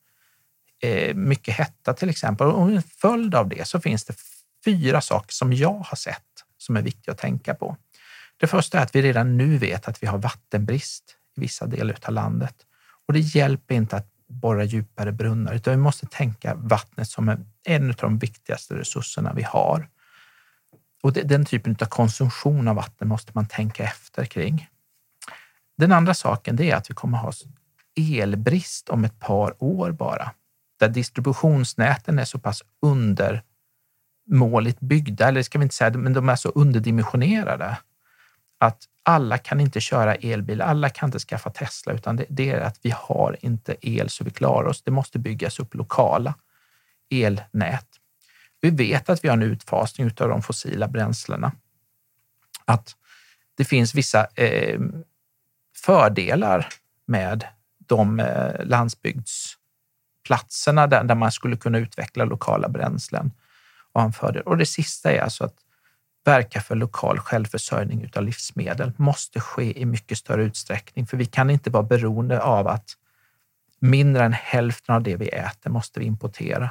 eh, 0.81 1.15
mycket 1.15 1.53
hetta 1.55 1.93
till 1.93 2.09
exempel. 2.09 2.47
Och 2.47 2.71
en 2.71 2.83
följd 2.83 3.35
av 3.35 3.49
det 3.49 3.67
så 3.67 3.79
finns 3.79 4.05
det 4.05 4.15
fyra 4.65 5.01
saker 5.01 5.33
som 5.33 5.53
jag 5.53 5.73
har 5.73 5.95
sett 5.95 6.21
som 6.57 6.77
är 6.77 6.81
viktiga 6.81 7.11
att 7.11 7.17
tänka 7.17 7.53
på. 7.53 7.77
Det 8.37 8.47
första 8.47 8.79
är 8.79 8.83
att 8.83 8.95
vi 8.95 9.01
redan 9.01 9.37
nu 9.37 9.57
vet 9.57 9.87
att 9.87 10.03
vi 10.03 10.07
har 10.07 10.17
vattenbrist 10.17 11.15
i 11.37 11.41
vissa 11.41 11.65
delar 11.65 11.97
av 12.05 12.13
landet 12.13 12.55
och 13.07 13.13
det 13.13 13.19
hjälper 13.19 13.75
inte 13.75 13.95
att 13.95 14.12
borra 14.33 14.63
djupare 14.63 15.11
brunnar, 15.11 15.53
utan 15.53 15.73
vi 15.73 15.77
måste 15.77 16.07
tänka 16.07 16.55
vattnet 16.55 17.09
som 17.09 17.45
en 17.63 17.89
av 17.89 17.95
de 17.95 18.17
viktigaste 18.17 18.75
resurserna 18.75 19.33
vi 19.33 19.43
har. 19.43 19.89
Och 21.03 21.13
den 21.13 21.45
typen 21.45 21.75
av 21.81 21.85
konsumtion 21.85 22.67
av 22.67 22.75
vatten 22.75 23.07
måste 23.07 23.31
man 23.35 23.45
tänka 23.45 23.83
efter 23.83 24.25
kring. 24.25 24.67
Den 25.77 25.91
andra 25.91 26.13
saken 26.13 26.61
är 26.61 26.75
att 26.75 26.89
vi 26.89 26.93
kommer 26.93 27.17
ha 27.17 27.31
elbrist 27.95 28.89
om 28.89 29.05
ett 29.05 29.19
par 29.19 29.63
år 29.63 29.91
bara, 29.91 30.31
där 30.79 30.89
distributionsnäten 30.89 32.19
är 32.19 32.25
så 32.25 32.39
pass 32.39 32.63
undermåligt 32.81 34.79
byggda, 34.79 35.27
eller 35.27 35.43
ska 35.43 35.59
vi 35.59 35.63
inte 35.63 35.75
säga, 35.75 35.97
men 35.97 36.13
de 36.13 36.29
är 36.29 36.35
så 36.35 36.49
underdimensionerade 36.49 37.77
att 38.65 38.87
alla 39.03 39.37
kan 39.37 39.59
inte 39.59 39.81
köra 39.81 40.15
elbil, 40.15 40.61
alla 40.61 40.89
kan 40.89 41.07
inte 41.07 41.19
skaffa 41.19 41.49
Tesla, 41.49 41.93
utan 41.93 42.15
det, 42.15 42.25
det, 42.29 42.49
är 42.49 42.61
att 42.61 42.79
vi 42.81 42.93
har 42.95 43.37
inte 43.41 43.75
el 43.81 44.09
så 44.09 44.23
vi 44.23 44.31
klarar 44.31 44.67
oss. 44.67 44.81
Det 44.81 44.91
måste 44.91 45.19
byggas 45.19 45.59
upp 45.59 45.75
lokala 45.75 46.33
elnät. 47.09 47.87
Vi 48.61 48.69
vet 48.69 49.09
att 49.09 49.23
vi 49.23 49.27
har 49.27 49.37
en 49.37 49.43
utfasning 49.43 50.11
av 50.19 50.29
de 50.29 50.41
fossila 50.41 50.87
bränslena. 50.87 51.51
Att 52.65 52.95
det 53.55 53.65
finns 53.65 53.95
vissa 53.95 54.27
eh, 54.35 54.79
fördelar 55.75 56.67
med 57.05 57.47
de 57.77 58.19
eh, 58.19 58.65
landsbygdsplatserna 58.65 60.87
där, 60.87 61.03
där 61.03 61.15
man 61.15 61.31
skulle 61.31 61.57
kunna 61.57 61.77
utveckla 61.77 62.25
lokala 62.25 62.69
bränslen. 62.69 63.31
Och, 63.93 64.01
en 64.01 64.13
fördel. 64.13 64.41
och 64.41 64.57
det 64.57 64.65
sista 64.65 65.11
är 65.11 65.21
alltså 65.21 65.43
att 65.43 65.55
verka 66.23 66.61
för 66.61 66.75
lokal 66.75 67.19
självförsörjning 67.19 68.11
av 68.15 68.23
livsmedel 68.23 68.91
måste 68.97 69.39
ske 69.39 69.81
i 69.81 69.85
mycket 69.85 70.17
större 70.17 70.43
utsträckning, 70.43 71.07
för 71.07 71.17
vi 71.17 71.25
kan 71.25 71.49
inte 71.49 71.69
vara 71.69 71.83
beroende 71.83 72.41
av 72.41 72.67
att 72.67 72.89
mindre 73.79 74.25
än 74.25 74.33
hälften 74.33 74.95
av 74.95 75.03
det 75.03 75.15
vi 75.15 75.27
äter 75.27 75.69
måste 75.69 75.99
vi 75.99 76.05
importera. 76.05 76.69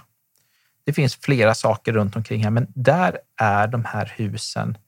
Det 0.84 0.92
finns 0.92 1.16
flera 1.16 1.54
saker 1.54 1.92
runt 1.92 2.16
omkring 2.16 2.44
här, 2.44 2.50
men 2.50 2.66
där 2.74 3.18
är 3.36 3.66
de 3.66 3.84
här 3.84 4.12
husen 4.16 4.78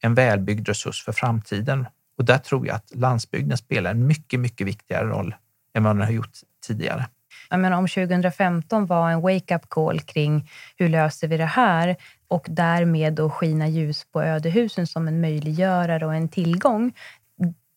en 0.00 0.14
välbyggd 0.14 0.68
resurs 0.68 1.04
för 1.04 1.12
framtiden. 1.12 1.86
Och 2.18 2.24
där 2.24 2.38
tror 2.38 2.66
jag 2.66 2.76
att 2.76 2.94
landsbygden 2.94 3.58
spelar 3.58 3.90
en 3.90 4.06
mycket, 4.06 4.40
mycket 4.40 4.66
viktigare 4.66 5.06
roll 5.06 5.34
än 5.74 5.82
vad 5.82 5.96
den 5.96 6.04
har 6.04 6.12
gjort 6.12 6.32
tidigare. 6.66 7.06
Jag 7.50 7.60
menar, 7.60 7.76
om 7.76 7.88
2015 7.88 8.86
var 8.86 9.10
en 9.10 9.20
wake-up 9.20 9.68
call 9.68 10.00
kring 10.00 10.50
hur 10.76 10.88
löser 10.88 11.28
vi 11.28 11.36
det 11.36 11.44
här 11.44 11.96
och 12.30 12.46
därmed 12.48 13.12
då 13.12 13.30
skina 13.30 13.68
ljus 13.68 14.04
på 14.12 14.22
ödehusen 14.22 14.86
som 14.86 15.08
en 15.08 15.20
möjliggörare 15.20 16.06
och 16.06 16.14
en 16.14 16.28
tillgång. 16.28 16.92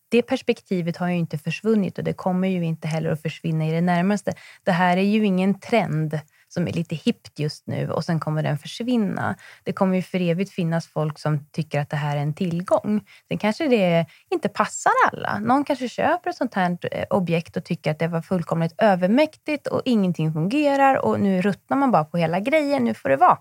Det 0.08 0.22
perspektivet 0.22 0.96
har 0.96 1.08
ju 1.08 1.14
inte 1.14 1.38
försvunnit 1.38 1.98
och 1.98 2.04
det 2.04 2.12
kommer 2.12 2.48
ju 2.48 2.64
inte 2.64 2.88
heller 2.88 3.10
att 3.10 3.22
försvinna 3.22 3.66
i 3.66 3.72
det 3.72 3.80
närmaste. 3.80 4.34
Det 4.64 4.72
här 4.72 4.96
är 4.96 5.02
ju 5.02 5.24
ingen 5.24 5.60
trend 5.60 6.18
som 6.48 6.68
är 6.68 6.72
lite 6.72 6.94
hippt 6.94 7.38
just 7.38 7.66
nu 7.66 7.90
och 7.90 8.04
sen 8.04 8.20
kommer 8.20 8.42
den 8.42 8.58
försvinna. 8.58 9.36
Det 9.64 9.72
kommer 9.72 9.96
ju 9.96 10.02
för 10.02 10.20
evigt 10.20 10.52
finnas 10.52 10.86
folk 10.86 11.18
som 11.18 11.46
tycker 11.52 11.80
att 11.80 11.90
det 11.90 11.96
här 11.96 12.16
är 12.16 12.20
en 12.20 12.34
tillgång. 12.34 13.06
Sen 13.28 13.38
kanske 13.38 13.68
det 13.68 14.06
inte 14.30 14.48
passar 14.48 14.92
alla. 15.12 15.38
Någon 15.38 15.64
kanske 15.64 15.88
köper 15.88 16.30
ett 16.30 16.36
sånt 16.36 16.54
här 16.54 16.78
eh, 16.92 17.04
objekt 17.10 17.56
och 17.56 17.64
tycker 17.64 17.90
att 17.90 17.98
det 17.98 18.08
var 18.08 18.22
fullkomligt 18.22 18.74
övermäktigt 18.78 19.66
och 19.66 19.82
ingenting 19.84 20.32
fungerar 20.32 21.04
och 21.04 21.20
nu 21.20 21.42
ruttnar 21.42 21.76
man 21.76 21.90
bara 21.90 22.04
på 22.04 22.16
hela 22.16 22.40
grejen. 22.40 22.84
Nu 22.84 22.94
får 22.94 23.08
det 23.08 23.16
vara. 23.16 23.38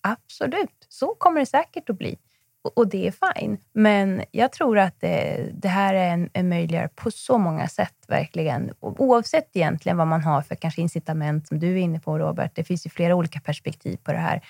Absolut, 0.00 0.86
så 0.88 1.14
kommer 1.14 1.40
det 1.40 1.46
säkert 1.46 1.90
att 1.90 1.98
bli. 1.98 2.18
Och 2.62 2.88
det 2.88 3.06
är 3.06 3.34
fine. 3.34 3.58
Men 3.72 4.24
jag 4.30 4.52
tror 4.52 4.78
att 4.78 5.00
det, 5.00 5.46
det 5.52 5.68
här 5.68 5.94
är 5.94 6.08
en, 6.08 6.30
en 6.32 6.48
möjliggörare 6.48 6.88
på 6.88 7.10
så 7.10 7.38
många 7.38 7.68
sätt, 7.68 7.94
verkligen. 8.08 8.72
Oavsett 8.80 9.56
egentligen 9.56 9.96
vad 9.96 10.06
man 10.06 10.22
har 10.22 10.42
för 10.42 10.54
kanske 10.54 10.80
incitament, 10.80 11.48
som 11.48 11.58
du 11.58 11.72
är 11.72 11.76
inne 11.76 12.00
på 12.00 12.18
Robert. 12.18 12.52
Det 12.54 12.64
finns 12.64 12.86
ju 12.86 12.90
flera 12.90 13.14
olika 13.14 13.40
perspektiv 13.40 13.96
på 13.96 14.12
det 14.12 14.18
här. 14.18 14.44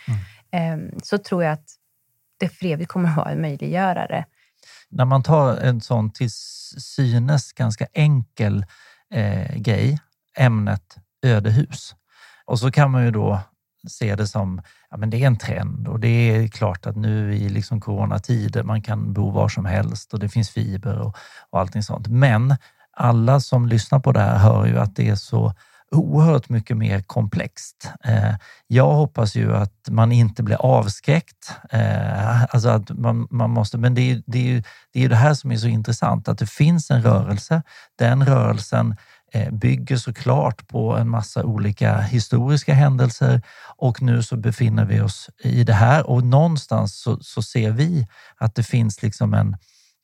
Mm. 0.53 0.93
Um, 0.93 1.01
så 1.03 1.19
tror 1.19 1.45
jag 1.45 1.53
att 1.53 1.77
det 2.37 2.49
för 2.49 2.67
evigt 2.67 2.91
kommer 2.91 3.09
att 3.09 3.17
vara 3.17 3.31
en 3.31 3.41
möjliggörare. 3.41 4.25
När 4.89 5.05
man 5.05 5.23
tar 5.23 5.57
en 5.57 5.81
sån 5.81 6.11
till 6.11 6.31
synes 6.31 7.53
ganska 7.53 7.87
enkel 7.93 8.65
eh, 9.15 9.57
grej, 9.57 9.99
ämnet 10.37 10.97
ödehus, 11.23 11.95
och 12.45 12.59
så 12.59 12.71
kan 12.71 12.91
man 12.91 13.05
ju 13.05 13.11
då 13.11 13.41
se 13.89 14.15
det 14.15 14.27
som 14.27 14.63
ja, 14.91 14.97
men 14.97 15.11
det 15.11 15.23
är 15.23 15.27
en 15.27 15.39
trend 15.39 15.89
och 15.89 16.01
det 16.01 16.09
är 16.09 16.49
klart 16.49 16.87
att 16.87 16.97
nu 16.97 17.35
i 17.35 17.49
liksom 17.49 17.81
coronatider, 17.81 18.63
man 18.63 18.83
kan 18.83 19.13
bo 19.13 19.31
var 19.31 19.49
som 19.49 19.65
helst 19.65 20.15
och 20.15 20.21
det 20.21 20.29
finns 20.29 20.51
fiber 20.51 20.99
och, 20.99 21.17
och 21.51 21.61
allting 21.61 21.83
sånt. 21.83 22.09
Men 22.09 22.57
alla 22.97 23.41
som 23.41 23.67
lyssnar 23.67 24.01
på 24.01 24.13
det 24.13 24.21
här 24.21 24.39
hör 24.39 24.67
ju 24.67 24.79
att 24.79 24.97
det 24.97 25.09
är 25.09 25.15
så 25.15 25.55
oerhört 25.91 26.49
mycket 26.49 26.77
mer 26.77 27.03
komplext. 27.03 27.93
Eh, 28.05 28.35
jag 28.67 28.93
hoppas 28.93 29.37
ju 29.37 29.57
att 29.57 29.89
man 29.91 30.13
inte 30.13 30.43
blir 30.43 30.57
avskräckt. 30.57 31.55
Eh, 31.71 32.43
alltså 32.43 32.69
att 32.69 32.91
man, 32.91 33.29
man 33.31 33.51
måste, 33.51 33.79
men 33.79 33.95
det 33.95 34.11
är, 34.11 34.23
det, 34.27 34.39
är 34.39 34.53
ju, 34.53 34.63
det 34.93 35.05
är 35.05 35.09
det 35.09 35.17
här 35.17 35.35
som 35.35 35.53
är 35.53 35.57
så 35.57 35.67
intressant, 35.67 36.29
att 36.29 36.39
det 36.39 36.51
finns 36.51 36.91
en 36.91 37.03
rörelse. 37.03 37.63
Den 37.99 38.27
rörelsen 38.27 38.97
Eh, 39.33 39.51
bygger 39.51 39.97
såklart 39.97 40.69
på 40.69 40.97
en 40.97 41.09
massa 41.09 41.45
olika 41.45 42.01
historiska 42.01 42.75
händelser 42.75 43.43
och 43.77 44.03
nu 44.03 44.23
så 44.23 44.37
befinner 44.37 44.85
vi 44.85 45.01
oss 45.01 45.31
i 45.43 45.65
det 45.65 45.73
här 45.73 46.11
och 46.11 46.25
någonstans 46.25 47.01
så, 47.01 47.19
så 47.21 47.43
ser 47.43 47.71
vi 47.71 48.07
att 48.37 48.55
det 48.55 48.63
finns 48.63 49.03
liksom 49.03 49.35
en, 49.35 49.57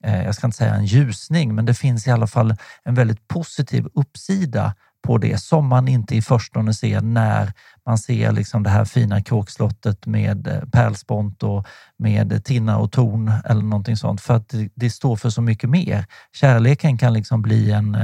eh, 0.05 0.25
jag 0.25 0.35
ska 0.35 0.47
inte 0.47 0.57
säga 0.57 0.75
en 0.75 0.85
ljusning, 0.85 1.55
men 1.55 1.65
det 1.65 1.75
finns 1.75 2.07
i 2.07 2.11
alla 2.11 2.27
fall 2.27 2.55
en 2.85 2.95
väldigt 2.95 3.29
positiv 3.29 3.87
uppsida 3.95 4.75
på 5.03 5.19
det 5.19 5.39
som 5.39 5.67
man 5.67 5.89
inte 5.89 6.17
i 6.17 6.23
förstone 6.23 6.75
ser 6.75 7.01
när 7.01 7.53
man 7.87 7.99
ser 7.99 8.33
liksom 8.33 8.63
det 8.63 8.71
här 8.71 8.85
fina 8.85 9.23
kråkslottet 9.23 10.07
med 10.07 10.47
eh, 10.47 10.61
pärlspont 10.73 11.43
och 11.43 11.67
med 11.99 12.45
tinna 12.45 12.79
och 12.79 12.93
torn 12.93 13.33
eller 13.45 13.63
någonting 13.63 13.97
sånt. 13.97 14.21
För 14.21 14.35
att 14.35 14.49
det, 14.49 14.69
det 14.75 14.91
står 14.91 15.17
för 15.17 15.31
så 15.31 15.43
mycket 15.43 15.71
mer. 15.71 16.07
Kärleken 16.33 16.99
kan 16.99 17.13
liksom 17.13 17.43
bli 17.43 17.73
en 17.73 17.99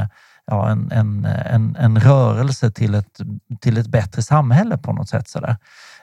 ja, 0.46 0.70
en, 0.70 0.92
en, 0.92 1.24
en, 1.24 1.76
en 1.76 2.00
rörelse 2.00 2.70
till 2.70 2.94
ett, 2.94 3.20
till 3.60 3.78
ett 3.78 3.86
bättre 3.86 4.22
samhälle 4.22 4.78
på 4.78 4.92
något 4.92 5.08
sätt. 5.08 5.28
Sådär. 5.28 5.56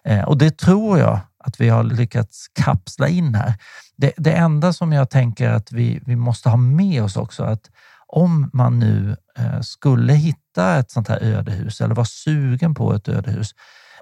Eh, 0.03 0.23
och 0.23 0.37
det 0.37 0.57
tror 0.57 0.99
jag 0.99 1.19
att 1.43 1.61
vi 1.61 1.69
har 1.69 1.83
lyckats 1.83 2.47
kapsla 2.47 3.07
in 3.07 3.35
här. 3.35 3.53
Det, 3.97 4.11
det 4.17 4.33
enda 4.33 4.73
som 4.73 4.93
jag 4.93 5.09
tänker 5.09 5.49
att 5.49 5.71
vi, 5.71 6.01
vi 6.05 6.15
måste 6.15 6.49
ha 6.49 6.57
med 6.57 7.03
oss 7.03 7.17
också, 7.17 7.43
att 7.43 7.69
om 8.07 8.49
man 8.53 8.79
nu 8.79 9.15
eh, 9.37 9.61
skulle 9.61 10.13
hitta 10.13 10.77
ett 10.77 10.91
sånt 10.91 11.07
här 11.07 11.23
ödehus 11.23 11.81
eller 11.81 11.95
vara 11.95 12.05
sugen 12.05 12.75
på 12.75 12.93
ett 12.93 13.07
ödehus, 13.07 13.51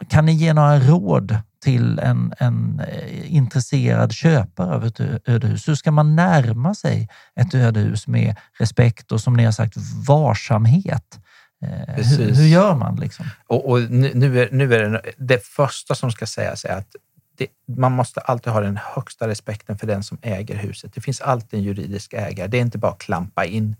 kan 0.10 0.26
ni 0.26 0.34
ge 0.34 0.54
några 0.54 0.80
råd 0.80 1.40
till 1.64 2.00
en, 2.00 2.34
en 2.38 2.82
eh, 2.88 3.36
intresserad 3.36 4.12
köpare 4.12 4.76
av 4.76 4.86
ett 4.86 5.00
ödehus? 5.26 5.68
Hur 5.68 5.76
ska 5.76 5.92
man 5.92 6.16
närma 6.16 6.76
sig 6.76 7.10
ett 7.36 7.54
ödehus 7.54 8.08
med 8.08 8.36
respekt 8.60 9.12
och 9.12 9.22
som 9.22 9.34
ni 9.34 9.46
har 9.46 9.52
sagt 9.52 9.78
varsamhet? 10.08 11.20
Eh, 11.62 12.06
hur, 12.06 12.36
hur, 12.36 12.48
gör 12.48 12.76
man? 12.76 12.96
Liksom? 12.96 13.26
Och, 13.48 13.70
och 13.70 13.82
nu, 13.92 14.42
är, 14.42 14.50
nu 14.52 14.74
är 14.74 14.90
det, 14.90 15.02
det 15.18 15.46
första 15.46 15.96
som 15.96 16.12
ska 16.12 16.26
sägas 16.26 16.66
är 16.66 16.78
att 16.78 16.96
det, 17.38 17.48
man 17.78 17.92
måste 17.92 18.20
alltid 18.20 18.54
ha 18.54 18.62
den 18.62 18.80
högsta 18.84 19.28
respekten 19.28 19.78
för 19.78 19.88
den 19.88 20.04
som 20.04 20.18
äger 20.22 20.56
huset. 20.56 20.94
Det 20.94 21.02
finns 21.02 21.22
alltid 21.22 21.60
en 21.60 21.66
juridisk 21.66 22.14
ägare. 22.14 22.48
Det 22.48 22.58
är 22.58 22.62
inte 22.62 22.78
bara 22.78 22.92
att 22.92 23.00
klampa 23.00 23.46
in. 23.46 23.76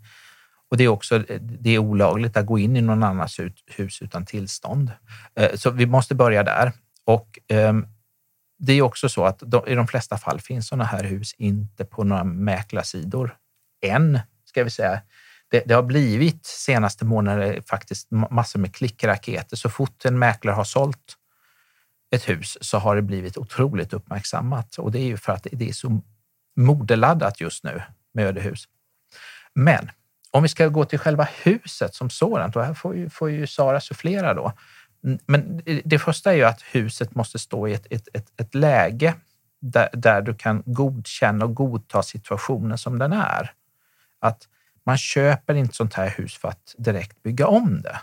Och 0.70 0.76
det 0.76 0.84
är 0.84 0.88
också 0.88 1.16
eh, 1.16 1.40
det 1.40 1.70
är 1.70 1.78
olagligt 1.78 2.36
att 2.36 2.46
gå 2.46 2.58
in 2.58 2.76
i 2.76 2.80
någon 2.80 3.02
annans 3.02 3.40
hus 3.66 4.02
utan 4.02 4.26
tillstånd. 4.26 4.92
Eh, 5.34 5.54
så 5.54 5.70
vi 5.70 5.86
måste 5.86 6.14
börja 6.14 6.42
där. 6.42 6.72
Och 7.04 7.38
ehm, 7.48 7.86
det 8.58 8.72
är 8.72 8.82
också 8.82 9.08
så 9.08 9.24
att 9.24 9.42
i 9.66 9.74
de 9.74 9.86
flesta 9.86 10.18
fall 10.18 10.40
finns 10.40 10.68
sådana 10.68 10.84
här 10.84 11.04
hus 11.04 11.34
inte 11.38 11.84
på 11.84 12.04
några 12.04 12.24
mäklarsidor. 12.24 13.36
Än, 13.86 14.20
ska 14.44 14.64
vi 14.64 14.70
säga. 14.70 15.00
Det, 15.50 15.62
det 15.66 15.74
har 15.74 15.82
blivit 15.82 16.46
senaste 16.46 17.04
månader 17.04 17.62
faktiskt 17.66 18.10
massor 18.10 18.60
med 18.60 18.74
klickraketer. 18.74 19.56
Så 19.56 19.68
fort 19.68 20.04
en 20.04 20.18
mäklare 20.18 20.54
har 20.54 20.64
sålt 20.64 21.16
ett 22.10 22.28
hus 22.28 22.58
så 22.60 22.78
har 22.78 22.96
det 22.96 23.02
blivit 23.02 23.36
otroligt 23.36 23.92
uppmärksammat 23.92 24.78
och 24.78 24.92
det 24.92 24.98
är 24.98 25.06
ju 25.06 25.16
för 25.16 25.32
att 25.32 25.46
det 25.52 25.68
är 25.68 25.72
så 25.72 26.00
modeladdat 26.56 27.40
just 27.40 27.64
nu 27.64 27.82
med 28.14 28.26
ödehus. 28.26 28.64
Men 29.54 29.90
om 30.30 30.42
vi 30.42 30.48
ska 30.48 30.68
gå 30.68 30.84
till 30.84 30.98
själva 30.98 31.28
huset 31.42 31.94
som 31.94 32.10
sådant, 32.10 32.56
och 32.56 32.64
här 32.64 32.74
får 32.74 32.96
ju, 32.96 33.10
får 33.10 33.30
ju 33.30 33.46
Sara 33.46 33.80
sufflera 33.80 34.34
då. 34.34 34.52
Mm, 35.04 35.18
men 35.26 35.62
det 35.84 35.98
första 35.98 36.32
är 36.32 36.36
ju 36.36 36.44
att 36.44 36.62
huset 36.62 37.14
måste 37.14 37.38
stå 37.38 37.68
i 37.68 37.74
ett, 37.74 37.86
ett, 37.90 38.08
ett, 38.12 38.40
ett 38.40 38.54
läge 38.54 39.14
där, 39.60 39.88
där 39.92 40.22
du 40.22 40.34
kan 40.34 40.62
godkänna 40.66 41.44
och 41.44 41.54
godta 41.54 42.02
situationen 42.02 42.78
som 42.78 42.98
den 42.98 43.12
är. 43.12 43.52
Att 44.20 44.48
man 44.84 44.98
köper 44.98 45.54
inte 45.54 45.74
sånt 45.74 45.94
här 45.94 46.10
hus 46.10 46.36
för 46.36 46.48
att 46.48 46.74
direkt 46.78 47.22
bygga 47.22 47.46
om 47.46 47.82
det 47.82 48.00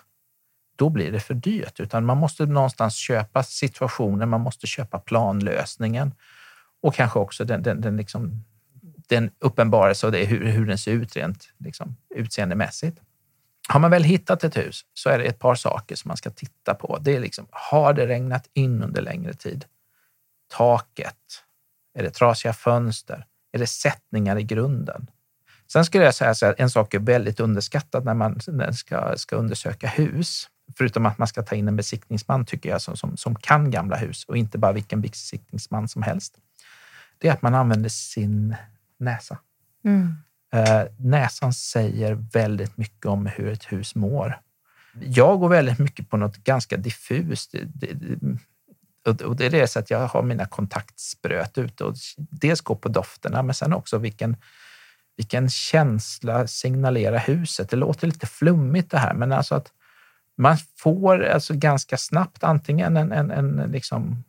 då 0.75 0.89
blir 0.89 1.11
det 1.11 1.19
för 1.19 1.33
dyrt. 1.33 1.79
Utan 1.79 2.05
man 2.05 2.17
måste 2.17 2.45
någonstans 2.45 2.95
köpa 2.95 3.43
situationen, 3.43 4.29
man 4.29 4.41
måste 4.41 4.67
köpa 4.67 4.99
planlösningen 4.99 6.13
och 6.81 6.95
kanske 6.95 7.19
också 7.19 7.45
den, 7.45 7.63
den, 7.63 7.81
den, 7.81 7.97
liksom, 7.97 8.43
den 9.09 9.31
uppenbarelse 9.39 10.05
av 10.05 10.11
det, 10.11 10.25
hur, 10.25 10.45
hur 10.45 10.65
den 10.65 10.77
ser 10.77 10.91
ut 10.91 11.15
rent 11.15 11.49
liksom, 11.57 11.95
utseendemässigt. 12.15 13.01
Har 13.67 13.79
man 13.79 13.91
väl 13.91 14.03
hittat 14.03 14.43
ett 14.43 14.57
hus 14.57 14.85
så 14.93 15.09
är 15.09 15.19
det 15.19 15.25
ett 15.25 15.39
par 15.39 15.55
saker 15.55 15.95
som 15.95 16.09
man 16.09 16.17
ska 16.17 16.29
titta 16.29 16.73
på. 16.73 16.97
Det 17.01 17.15
är 17.15 17.19
liksom, 17.19 17.47
har 17.51 17.93
det 17.93 18.07
regnat 18.07 18.49
in 18.53 18.83
under 18.83 19.01
längre 19.01 19.33
tid? 19.33 19.65
Taket? 20.53 21.43
Är 21.93 22.03
det 22.03 22.11
trasiga 22.11 22.53
fönster? 22.53 23.25
Är 23.51 23.59
det 23.59 23.67
sättningar 23.67 24.39
i 24.39 24.43
grunden? 24.43 25.07
Sen 25.67 25.85
skulle 25.85 26.03
jag 26.03 26.15
säga 26.15 26.31
att 26.31 26.59
en 26.59 26.69
sak 26.69 26.93
är 26.93 26.99
väldigt 26.99 27.39
underskattad 27.39 28.05
när 28.05 28.13
man 28.13 28.39
ska, 28.73 29.17
ska 29.17 29.35
undersöka 29.35 29.87
hus 29.87 30.49
förutom 30.77 31.05
att 31.05 31.17
man 31.17 31.27
ska 31.27 31.43
ta 31.43 31.55
in 31.55 31.67
en 31.67 31.75
besiktningsman, 31.75 32.45
tycker 32.45 32.69
jag, 32.69 32.81
som, 32.81 32.97
som, 32.97 33.17
som 33.17 33.35
kan 33.35 33.71
gamla 33.71 33.95
hus 33.95 34.25
och 34.25 34.37
inte 34.37 34.57
bara 34.57 34.71
vilken 34.71 35.01
besiktningsman 35.01 35.87
som 35.87 36.03
helst, 36.03 36.37
det 37.17 37.27
är 37.27 37.33
att 37.33 37.41
man 37.41 37.55
använder 37.55 37.89
sin 37.89 38.55
näsa. 38.99 39.37
Mm. 39.85 40.15
Eh, 40.53 40.83
näsan 40.97 41.53
säger 41.53 42.13
väldigt 42.33 42.77
mycket 42.77 43.05
om 43.05 43.25
hur 43.25 43.47
ett 43.47 43.71
hus 43.71 43.95
mår. 43.95 44.41
Jag 45.01 45.39
går 45.39 45.49
väldigt 45.49 45.79
mycket 45.79 46.09
på 46.09 46.17
något 46.17 46.37
ganska 46.37 46.77
diffust. 46.77 47.51
Det, 47.51 47.93
det, 47.93 49.23
och 49.23 49.35
det 49.35 49.45
är 49.45 49.65
så 49.65 49.79
att 49.79 49.89
jag 49.89 50.07
har 50.07 50.21
mina 50.21 50.45
kontaktspröt 50.45 51.57
ute 51.57 51.83
och 51.83 51.95
dels 52.17 52.61
går 52.61 52.75
på 52.75 52.89
dofterna, 52.89 53.43
men 53.43 53.55
sen 53.55 53.73
också 53.73 53.97
vilken, 53.97 54.37
vilken 55.17 55.49
känsla 55.49 56.47
signalerar 56.47 57.19
huset. 57.19 57.69
Det 57.69 57.75
låter 57.75 58.07
lite 58.07 58.27
flummigt 58.27 58.91
det 58.91 58.97
här, 58.97 59.13
men 59.13 59.31
alltså 59.31 59.55
att 59.55 59.71
man 60.37 60.57
får 60.77 61.23
alltså 61.23 61.53
ganska 61.53 61.97
snabbt 61.97 62.43
antingen 62.43 62.97
en, 62.97 63.11
en, 63.11 63.31
en 63.31 63.71
liksom 63.71 64.23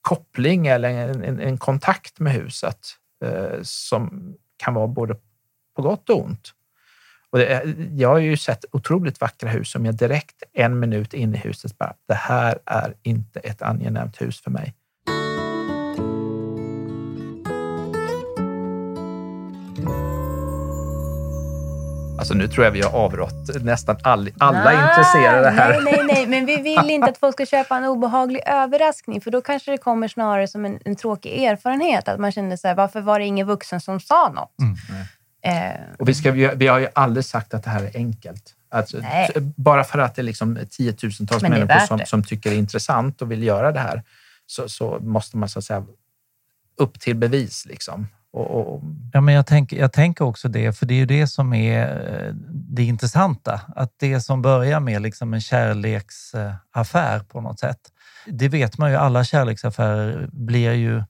koppling 0.00 0.66
eller 0.66 0.88
en, 0.88 1.40
en, 1.40 1.58
kontakt 1.58 2.18
med 2.18 2.32
huset 2.32 2.78
Eh, 3.24 3.62
som 3.62 4.34
kan 4.56 4.74
vara 4.74 4.86
både 4.86 5.16
på 5.76 5.82
gott 5.82 6.10
och 6.10 6.24
ont. 6.24 6.52
Och 7.30 7.38
det, 7.38 7.76
jag 7.96 8.08
har 8.08 8.18
ju 8.18 8.36
sett 8.36 8.64
otroligt 8.72 9.20
vackra 9.20 9.48
hus 9.48 9.70
som 9.70 9.86
jag 9.86 9.94
direkt 9.94 10.42
en 10.52 10.80
minut 10.80 11.14
in 11.14 11.34
i 11.34 11.38
huset 11.38 11.78
bara, 11.78 11.94
det 12.08 12.14
här 12.14 12.58
är 12.64 12.94
inte 13.02 13.40
ett 13.40 13.62
angenämt 13.62 14.20
hus 14.20 14.40
för 14.40 14.50
mig. 14.50 14.74
Alltså 22.18 22.34
nu 22.34 22.48
tror 22.48 22.64
jag 22.64 22.72
vi 22.72 22.82
har 22.82 22.90
avrått 22.90 23.62
nästan 23.62 23.96
all, 24.02 24.30
alla 24.38 24.64
nej, 24.64 24.88
intresserade 24.88 25.50
här. 25.50 25.80
Nej, 25.82 25.94
nej, 25.96 26.06
nej, 26.06 26.26
men 26.26 26.46
vi 26.46 26.56
vill 26.56 26.90
inte 26.90 27.10
att 27.10 27.18
folk 27.18 27.34
ska 27.34 27.46
köpa 27.46 27.76
en 27.76 27.84
obehaglig 27.84 28.42
överraskning 28.46 29.20
för 29.20 29.30
då 29.30 29.40
kanske 29.40 29.70
det 29.70 29.78
kommer 29.78 30.08
snarare 30.08 30.48
som 30.48 30.64
en, 30.64 30.78
en 30.84 30.96
tråkig 30.96 31.44
erfarenhet. 31.44 32.08
Att 32.08 32.20
man 32.20 32.32
känner 32.32 32.56
så 32.56 32.68
här, 32.68 32.74
varför 32.74 33.00
var 33.00 33.18
det 33.18 33.24
ingen 33.24 33.46
vuxen 33.46 33.80
som 33.80 34.00
sa 34.00 34.28
något? 34.28 34.54
Mm. 34.60 34.74
Eh. 35.42 35.80
Och 35.98 36.08
vi, 36.08 36.14
ska, 36.14 36.32
vi, 36.32 36.50
vi 36.56 36.66
har 36.66 36.78
ju 36.78 36.88
aldrig 36.94 37.24
sagt 37.24 37.54
att 37.54 37.64
det 37.64 37.70
här 37.70 37.82
är 37.82 37.90
enkelt. 37.94 38.54
Alltså, 38.70 38.96
bara 39.56 39.84
för 39.84 39.98
att 39.98 40.14
det 40.14 40.22
är 40.22 40.24
liksom 40.24 40.58
tiotusentals 40.70 41.42
människor 41.42 41.86
som, 41.86 42.00
som 42.06 42.24
tycker 42.24 42.50
det 42.50 42.56
är 42.56 42.58
intressant 42.58 43.22
och 43.22 43.30
vill 43.30 43.42
göra 43.42 43.72
det 43.72 43.80
här 43.80 44.02
så, 44.46 44.68
så 44.68 44.98
måste 45.00 45.36
man 45.36 45.48
så 45.48 45.58
att 45.58 45.64
säga 45.64 45.84
upp 46.76 47.00
till 47.00 47.16
bevis. 47.16 47.66
Liksom. 47.66 48.06
Och, 48.38 48.74
och... 48.74 48.82
Ja, 49.12 49.20
men 49.20 49.34
jag, 49.34 49.46
tänk, 49.46 49.72
jag 49.72 49.92
tänker 49.92 50.24
också 50.24 50.48
det, 50.48 50.72
för 50.72 50.86
det 50.86 50.94
är 50.94 50.98
ju 50.98 51.06
det 51.06 51.26
som 51.26 51.52
är 51.52 51.86
eh, 51.86 52.34
det 52.50 52.84
intressanta. 52.84 53.60
Att 53.76 53.92
det 53.98 54.20
som 54.20 54.42
börjar 54.42 54.80
med 54.80 55.02
liksom 55.02 55.34
en 55.34 55.40
kärleksaffär 55.40 57.18
på 57.18 57.40
något 57.40 57.58
sätt, 57.58 57.78
det 58.26 58.48
vet 58.48 58.78
man 58.78 58.90
ju, 58.90 58.96
alla 58.96 59.24
kärleksaffärer 59.24 60.28
blir 60.32 60.72
ju 60.72 61.02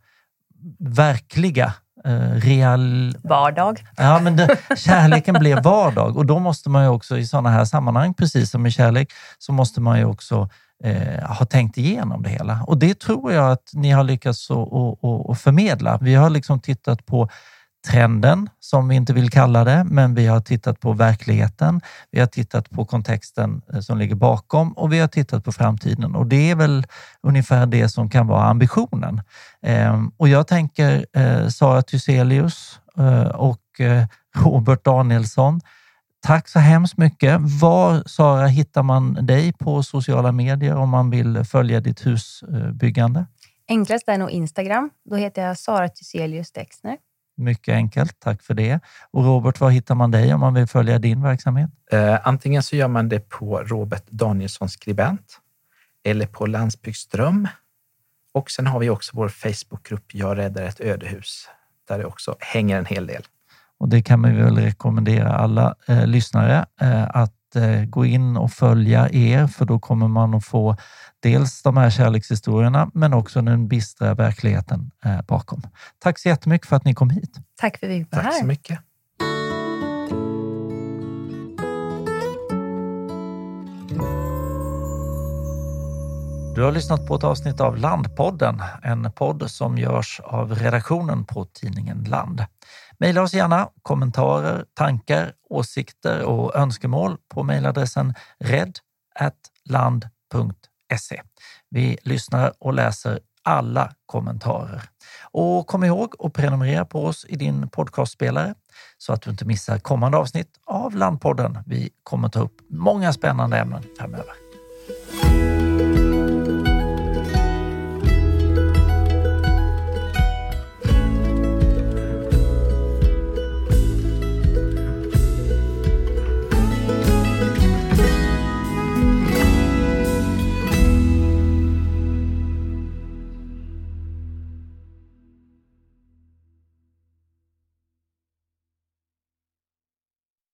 verkliga 0.79 1.73
eh, 2.05 2.33
real... 2.33 3.17
Vardag. 3.23 3.85
Ja, 3.97 4.21
men 4.21 4.37
det, 4.37 4.59
kärleken 4.77 5.35
blir 5.35 5.63
vardag 5.63 6.17
och 6.17 6.27
då 6.27 6.39
måste 6.39 6.71
man 6.71 6.83
ju 6.83 6.89
också 6.89 7.19
i 7.19 7.27
sådana 7.27 7.51
här 7.51 7.65
sammanhang, 7.65 8.15
precis 8.15 8.51
som 8.51 8.67
i 8.67 8.71
kärlek, 8.71 9.13
så 9.39 9.53
måste 9.53 9.81
man 9.81 9.99
ju 9.99 10.05
också 10.05 10.49
eh, 10.85 11.29
har 11.29 11.47
tänkt 11.47 11.79
igenom 11.79 12.23
det 12.23 12.29
hela. 12.29 12.65
Och 12.67 12.79
det 12.79 12.99
tror 13.01 13.33
jag 13.33 13.53
att 13.53 13.71
ni 13.73 13.91
har 13.91 14.05
lyckats 14.05 14.51
att 14.51 15.41
förmedla. 15.41 15.99
Vi 16.01 16.15
har 16.15 16.31
liksom 16.31 16.61
tittat 16.61 17.07
på 17.07 17.29
trenden, 17.87 18.51
som 18.61 18.89
vi 18.89 18.97
inte 18.97 19.13
vill 19.13 19.31
kalla 19.31 19.65
det, 19.65 19.85
men 19.85 20.15
vi 20.15 20.27
har 20.27 20.41
tittat 20.41 20.81
på 20.81 20.93
verkligheten. 20.93 21.81
Vi 22.11 22.21
har 22.21 22.27
tittat 22.27 22.71
på 22.71 22.85
kontexten 22.85 23.63
eh, 23.73 23.81
som 23.81 23.99
ligger 23.99 24.15
bakom 24.15 24.73
och 24.73 24.93
vi 24.93 24.99
har 24.99 25.09
tittat 25.09 25.45
på 25.45 25.53
framtiden 25.53 26.15
och 26.15 26.27
det 26.27 26.51
är 26.51 26.55
väl 26.55 26.87
ungefär 27.23 27.67
det 27.67 27.89
som 27.89 28.11
kan 28.11 28.27
vara 28.27 28.45
ambitionen. 28.45 29.23
Ehm, 29.63 30.13
och 30.17 30.29
jag 30.29 30.47
tänker 30.47 31.07
eh, 31.13 31.49
Sara 31.49 31.83
Thyselius 31.83 32.81
eh, 32.99 33.29
och 33.29 33.81
eh, 33.81 34.05
Robert 34.37 34.85
Danielsson, 34.85 35.61
Tack 36.21 36.49
så 36.49 36.59
hemskt 36.59 36.97
mycket. 36.97 37.41
Var, 37.61 38.03
Sara, 38.07 38.47
hittar 38.47 38.83
man 38.83 39.27
dig 39.27 39.53
på 39.53 39.83
sociala 39.83 40.33
medier 40.33 40.77
om 40.77 40.89
man 40.89 41.11
vill 41.11 41.45
följa 41.45 41.81
ditt 41.81 42.07
husbyggande? 42.07 43.27
Enklast 43.69 44.09
är 44.09 44.19
nog 44.19 44.31
Instagram. 44.31 44.91
Då 45.11 45.17
heter 45.17 45.47
jag 45.47 45.59
Sara 45.59 45.89
Thyselius 45.89 46.53
Dexner. 46.53 46.97
Mycket 47.37 47.75
enkelt, 47.75 48.21
tack 48.21 48.43
för 48.43 48.55
det. 48.55 48.81
Och 49.11 49.25
Robert, 49.25 49.61
var 49.61 49.71
hittar 49.71 49.95
man 49.95 50.11
dig 50.11 50.35
om 50.35 50.41
man 50.41 50.55
vill 50.55 50.67
följa 50.67 50.99
din 50.99 51.23
verksamhet? 51.23 51.71
Eh, 51.93 52.27
antingen 52.29 52.63
så 52.63 52.77
gör 52.77 52.89
man 52.89 53.09
det 53.09 53.29
på 53.29 53.59
Robert 53.59 54.05
Danielsson 54.09 54.69
Skribent 54.69 55.39
eller 56.05 56.27
på 56.27 56.47
Landsbygdsdröm. 56.47 57.49
Och 58.33 58.51
sen 58.51 58.67
har 58.67 58.81
vi 58.81 58.91
också 58.91 59.13
vår 59.15 59.29
Facebookgrupp 59.29 60.15
Jag 60.15 60.39
räddar 60.39 60.63
ett 60.63 60.81
ödehus 60.81 61.49
där 61.89 61.99
det 61.99 62.05
också 62.05 62.37
hänger 62.41 62.79
en 62.79 62.87
hel 62.87 63.07
del. 63.07 63.23
Och 63.79 63.89
det 63.89 64.03
kan 64.03 64.21
man 64.21 64.37
väl 64.37 64.57
rekommendera 64.57 65.33
alla 65.33 65.75
eh, 65.89 66.07
lyssnare 66.07 66.67
eh, 66.81 67.09
att 67.09 67.57
eh, 67.57 67.85
gå 67.85 68.05
in 68.05 68.37
och 68.37 68.51
följa 68.51 69.09
er, 69.13 69.47
för 69.47 69.65
då 69.65 69.79
kommer 69.79 70.09
man 70.09 70.35
att 70.35 70.45
få 70.45 70.77
dels 71.23 71.63
de 71.63 71.77
här 71.77 71.91
kärlekshistorierna, 71.91 72.91
men 72.95 73.15
också 73.15 73.43
den 73.43 73.69
bistra 73.69 74.15
verkligheten 74.15 74.91
eh, 75.05 75.23
bakom. 75.23 75.63
Tack 75.99 76.19
så 76.19 76.29
jättemycket 76.29 76.69
för 76.69 76.77
att 76.77 76.85
ni 76.85 76.95
kom 76.95 77.11
hit. 77.11 77.37
Tack 77.61 77.79
för 77.79 77.87
att 77.87 77.93
vi 77.93 78.07
var 78.11 78.19
här. 78.19 78.31
Tack 78.31 78.41
så 78.41 78.47
mycket. 78.47 78.79
Du 86.59 86.65
har 86.65 86.73
lyssnat 86.73 87.07
på 87.07 87.15
ett 87.15 87.25
avsnitt 87.25 87.61
av 87.61 87.77
Landpodden, 87.77 88.63
en 88.83 89.13
podd 89.13 89.51
som 89.51 89.79
görs 89.79 90.21
av 90.25 90.55
redaktionen 90.55 91.25
på 91.25 91.45
tidningen 91.45 92.05
Land. 92.05 92.45
Maila 93.01 93.23
oss 93.23 93.35
gärna 93.35 93.69
kommentarer, 93.83 94.65
tankar, 94.75 95.33
åsikter 95.51 96.23
och 96.23 96.57
önskemål 96.57 97.17
på 97.29 97.43
mejladressen 97.43 98.15
red.land.se 98.39 98.83
Vi 101.71 101.99
lyssnar 102.03 102.53
och 102.59 102.75
läser 102.75 103.21
alla 103.43 103.93
kommentarer. 104.07 104.83
Och 105.31 105.67
kom 105.67 105.85
ihåg 105.85 106.15
att 106.19 106.33
prenumerera 106.33 106.85
på 106.85 107.05
oss 107.05 107.27
i 107.29 107.37
din 107.37 107.69
podcastspelare 107.69 108.55
så 108.99 109.13
att 109.13 109.23
du 109.23 109.31
inte 109.31 109.45
missar 109.45 109.79
kommande 109.79 110.19
avsnitt 110.19 110.51
av 110.67 110.97
Landpodden. 110.97 111.59
Vi 111.67 111.91
kommer 112.03 112.29
ta 112.29 112.41
upp 112.41 112.61
många 112.71 113.13
spännande 113.13 113.59
ämnen 113.59 113.83
framöver. 113.99 114.48